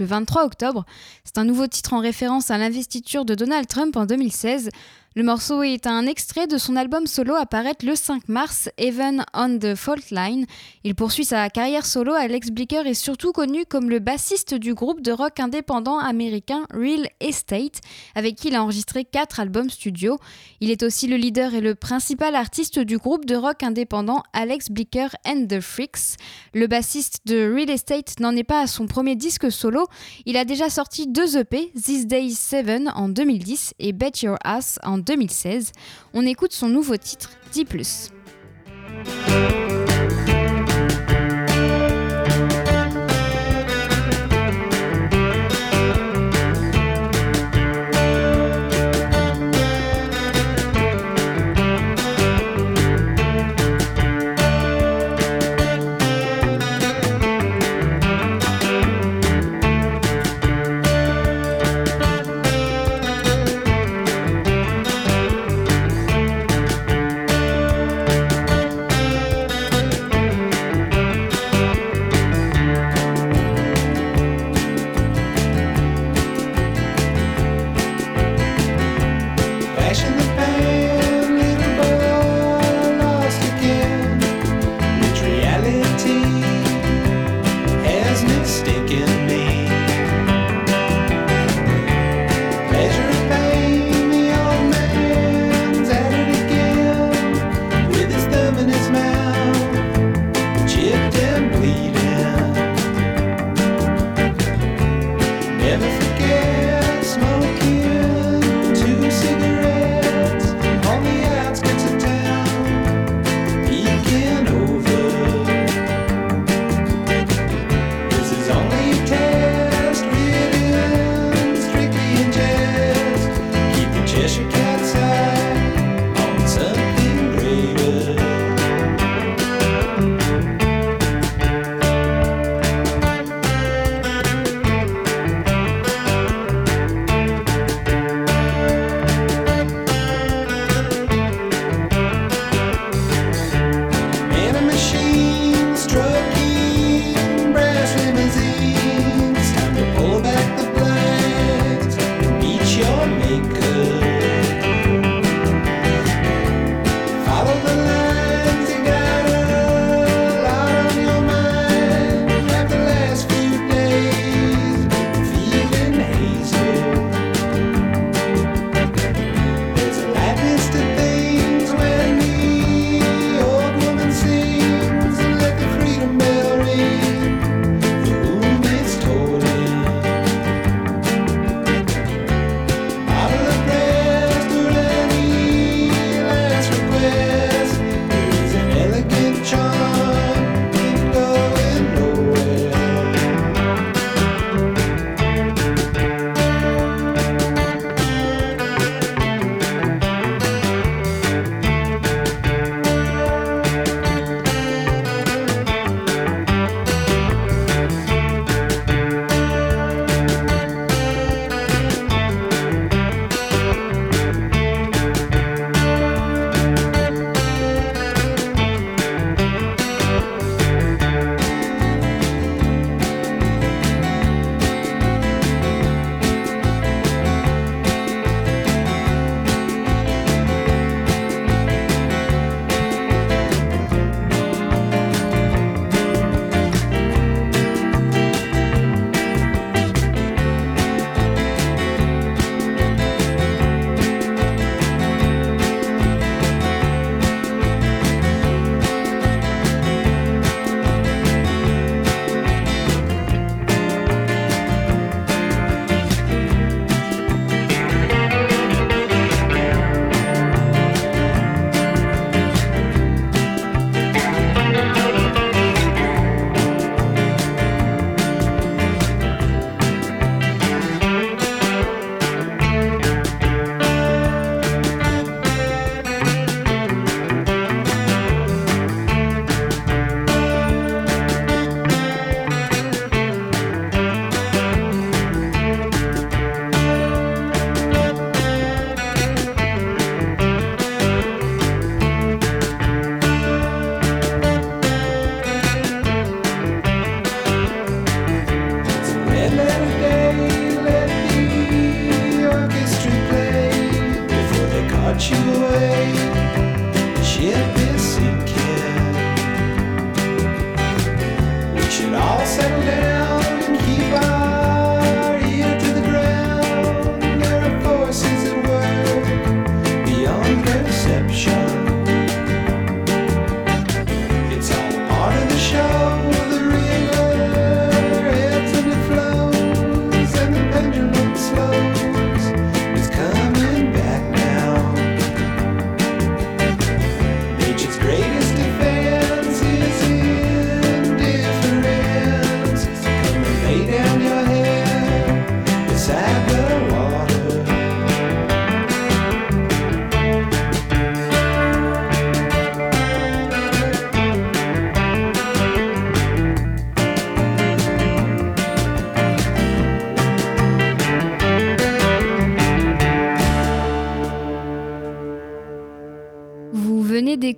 le 0.00 0.04
23 0.04 0.44
octobre. 0.44 0.84
C'est 1.22 1.38
un 1.38 1.44
nouveau 1.44 1.68
titre 1.68 1.92
en 1.92 2.00
référence 2.00 2.50
à 2.50 2.58
l'investiture 2.58 3.24
de 3.24 3.36
Donald 3.36 3.68
Trump 3.68 3.96
en 3.96 4.04
2016. 4.04 4.70
Le 5.14 5.24
morceau 5.24 5.62
est 5.62 5.86
un 5.86 6.06
extrait 6.06 6.46
de 6.46 6.56
son 6.56 6.74
album 6.74 7.06
solo 7.06 7.34
à 7.34 7.44
paraître 7.44 7.84
le 7.84 7.94
5 7.94 8.30
mars, 8.30 8.70
Even 8.78 9.26
on 9.34 9.58
the 9.58 9.74
Fault 9.74 10.10
Line. 10.10 10.46
Il 10.84 10.94
poursuit 10.94 11.26
sa 11.26 11.50
carrière 11.50 11.84
solo. 11.84 12.14
Alex 12.14 12.48
Blicker 12.50 12.86
est 12.86 12.94
surtout 12.94 13.32
connu 13.32 13.66
comme 13.66 13.90
le 13.90 13.98
bassiste 13.98 14.54
du 14.54 14.72
groupe 14.72 15.02
de 15.02 15.12
rock 15.12 15.38
indépendant 15.38 15.98
américain 15.98 16.66
Real 16.72 17.06
Estate, 17.20 17.82
avec 18.14 18.36
qui 18.36 18.48
il 18.48 18.56
a 18.56 18.62
enregistré 18.62 19.04
4 19.04 19.40
albums 19.40 19.68
studio. 19.68 20.16
Il 20.60 20.70
est 20.70 20.82
aussi 20.82 21.08
le 21.08 21.16
leader 21.16 21.52
et 21.52 21.60
le 21.60 21.74
principal 21.74 22.34
artiste 22.34 22.78
du 22.78 22.96
groupe 22.96 23.26
de 23.26 23.36
rock 23.36 23.62
indépendant 23.62 24.22
Alex 24.32 24.70
Blicker 24.70 25.08
and 25.26 25.44
the 25.46 25.60
Freaks. 25.60 26.16
Le 26.54 26.66
bassiste 26.68 27.18
de 27.26 27.52
Real 27.54 27.68
Estate 27.68 28.18
n'en 28.18 28.34
est 28.34 28.44
pas 28.44 28.62
à 28.62 28.66
son 28.66 28.86
premier 28.86 29.14
disque 29.14 29.52
solo. 29.52 29.88
Il 30.24 30.38
a 30.38 30.46
déjà 30.46 30.70
sorti 30.70 31.06
deux 31.06 31.36
EP, 31.36 31.70
These 31.74 32.06
Days 32.06 32.34
7 32.34 32.88
en 32.94 33.10
2010 33.10 33.74
et 33.78 33.92
Bet 33.92 34.12
Your 34.22 34.38
Ass 34.42 34.78
en 34.82 35.01
2016. 35.02 35.72
On 36.14 36.26
écoute 36.26 36.52
son 36.52 36.68
nouveau 36.68 36.96
titre, 36.96 37.30
10 37.52 38.12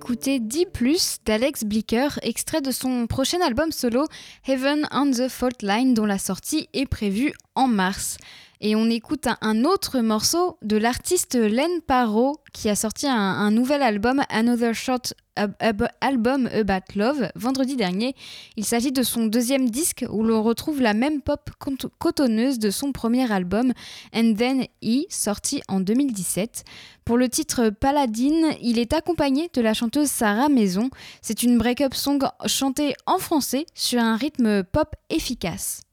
d'écouter 0.05 0.39
10 0.39 0.67
plus 0.71 1.17
d'Alex 1.25 1.63
Blicker, 1.63 2.09
extrait 2.21 2.61
de 2.61 2.69
son 2.69 3.07
prochain 3.07 3.39
album 3.41 3.71
solo 3.71 4.05
Heaven 4.47 4.87
on 4.91 5.09
the 5.09 5.27
Fault 5.27 5.63
Line 5.63 5.95
dont 5.95 6.05
la 6.05 6.19
sortie 6.19 6.69
est 6.73 6.85
prévue 6.85 7.33
en 7.55 7.67
mars. 7.67 8.17
Et 8.67 8.75
on 8.75 8.89
écoute 8.89 9.27
un, 9.41 9.63
autre 9.63 9.99
morceau 9.99 10.57
de 10.63 10.75
l'artiste 10.75 11.35
Len 11.35 11.81
Parot 11.85 12.39
qui 12.51 12.67
a 12.67 12.75
sorti 12.75 13.05
un, 13.05 13.51
nouvel 13.51 13.83
album 13.83 14.23
Another 14.29 14.73
Ab- 15.35 15.87
Album 16.01 16.47
About 16.47 16.95
Love 16.95 17.29
vendredi 17.35 17.75
dernier. 17.75 18.15
Il 18.57 18.65
s'agit 18.65 18.91
de 18.91 19.03
son 19.03 19.27
deuxième 19.27 19.69
disque 19.69 20.03
où 20.09 20.23
l'on 20.23 20.41
retrouve 20.41 20.81
la 20.81 20.95
même 20.95 21.21
pop 21.21 21.51
cotonneuse 21.99 22.57
de 22.57 22.71
son 22.71 22.91
premier 22.91 23.31
album 23.31 23.71
And 24.15 24.33
Then 24.35 24.65
E 24.83 25.03
sorti 25.09 25.61
en 25.67 25.79
2017. 25.79 26.63
Pour 27.05 27.17
le 27.17 27.29
titre 27.29 27.69
Paladine, 27.69 28.47
il 28.63 28.79
est 28.79 28.93
accompagné 28.93 29.51
de 29.53 29.61
la 29.61 29.75
chanteuse 29.75 30.09
Sarah 30.09 30.49
Maison. 30.49 30.89
C'est 31.21 31.43
une 31.43 31.59
break-up 31.59 31.93
song 31.93 32.17
chantée 32.47 32.95
en 33.05 33.19
français 33.19 33.67
sur 33.75 34.01
un 34.01 34.15
rythme 34.15 34.63
pop 34.63 34.95
efficace. 35.11 35.83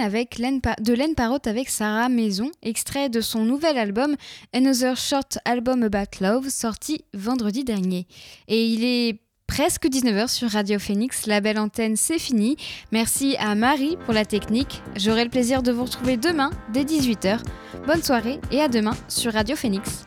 Avec 0.00 0.40
de 0.40 0.92
Len 0.92 1.14
Parrot 1.14 1.38
avec 1.46 1.68
Sarah 1.68 2.08
Maison, 2.08 2.50
extrait 2.62 3.08
de 3.08 3.20
son 3.20 3.44
nouvel 3.44 3.78
album 3.78 4.16
Another 4.52 4.96
Short 4.96 5.38
Album 5.44 5.84
About 5.84 6.18
Love, 6.20 6.48
sorti 6.48 7.04
vendredi 7.14 7.62
dernier. 7.62 8.08
Et 8.48 8.66
il 8.66 8.82
est 8.82 9.20
presque 9.46 9.86
19h 9.86 10.28
sur 10.28 10.50
Radio 10.50 10.80
Phoenix, 10.80 11.26
la 11.26 11.40
belle 11.40 11.60
antenne 11.60 11.94
c'est 11.94 12.18
fini. 12.18 12.56
Merci 12.90 13.36
à 13.38 13.54
Marie 13.54 13.96
pour 14.04 14.14
la 14.14 14.24
technique. 14.24 14.82
J'aurai 14.96 15.22
le 15.22 15.30
plaisir 15.30 15.62
de 15.62 15.70
vous 15.70 15.84
retrouver 15.84 16.16
demain 16.16 16.50
dès 16.72 16.82
18h. 16.82 17.38
Bonne 17.86 18.02
soirée 18.02 18.40
et 18.50 18.60
à 18.60 18.66
demain 18.66 18.96
sur 19.06 19.32
Radio 19.32 19.54
Phoenix. 19.54 20.06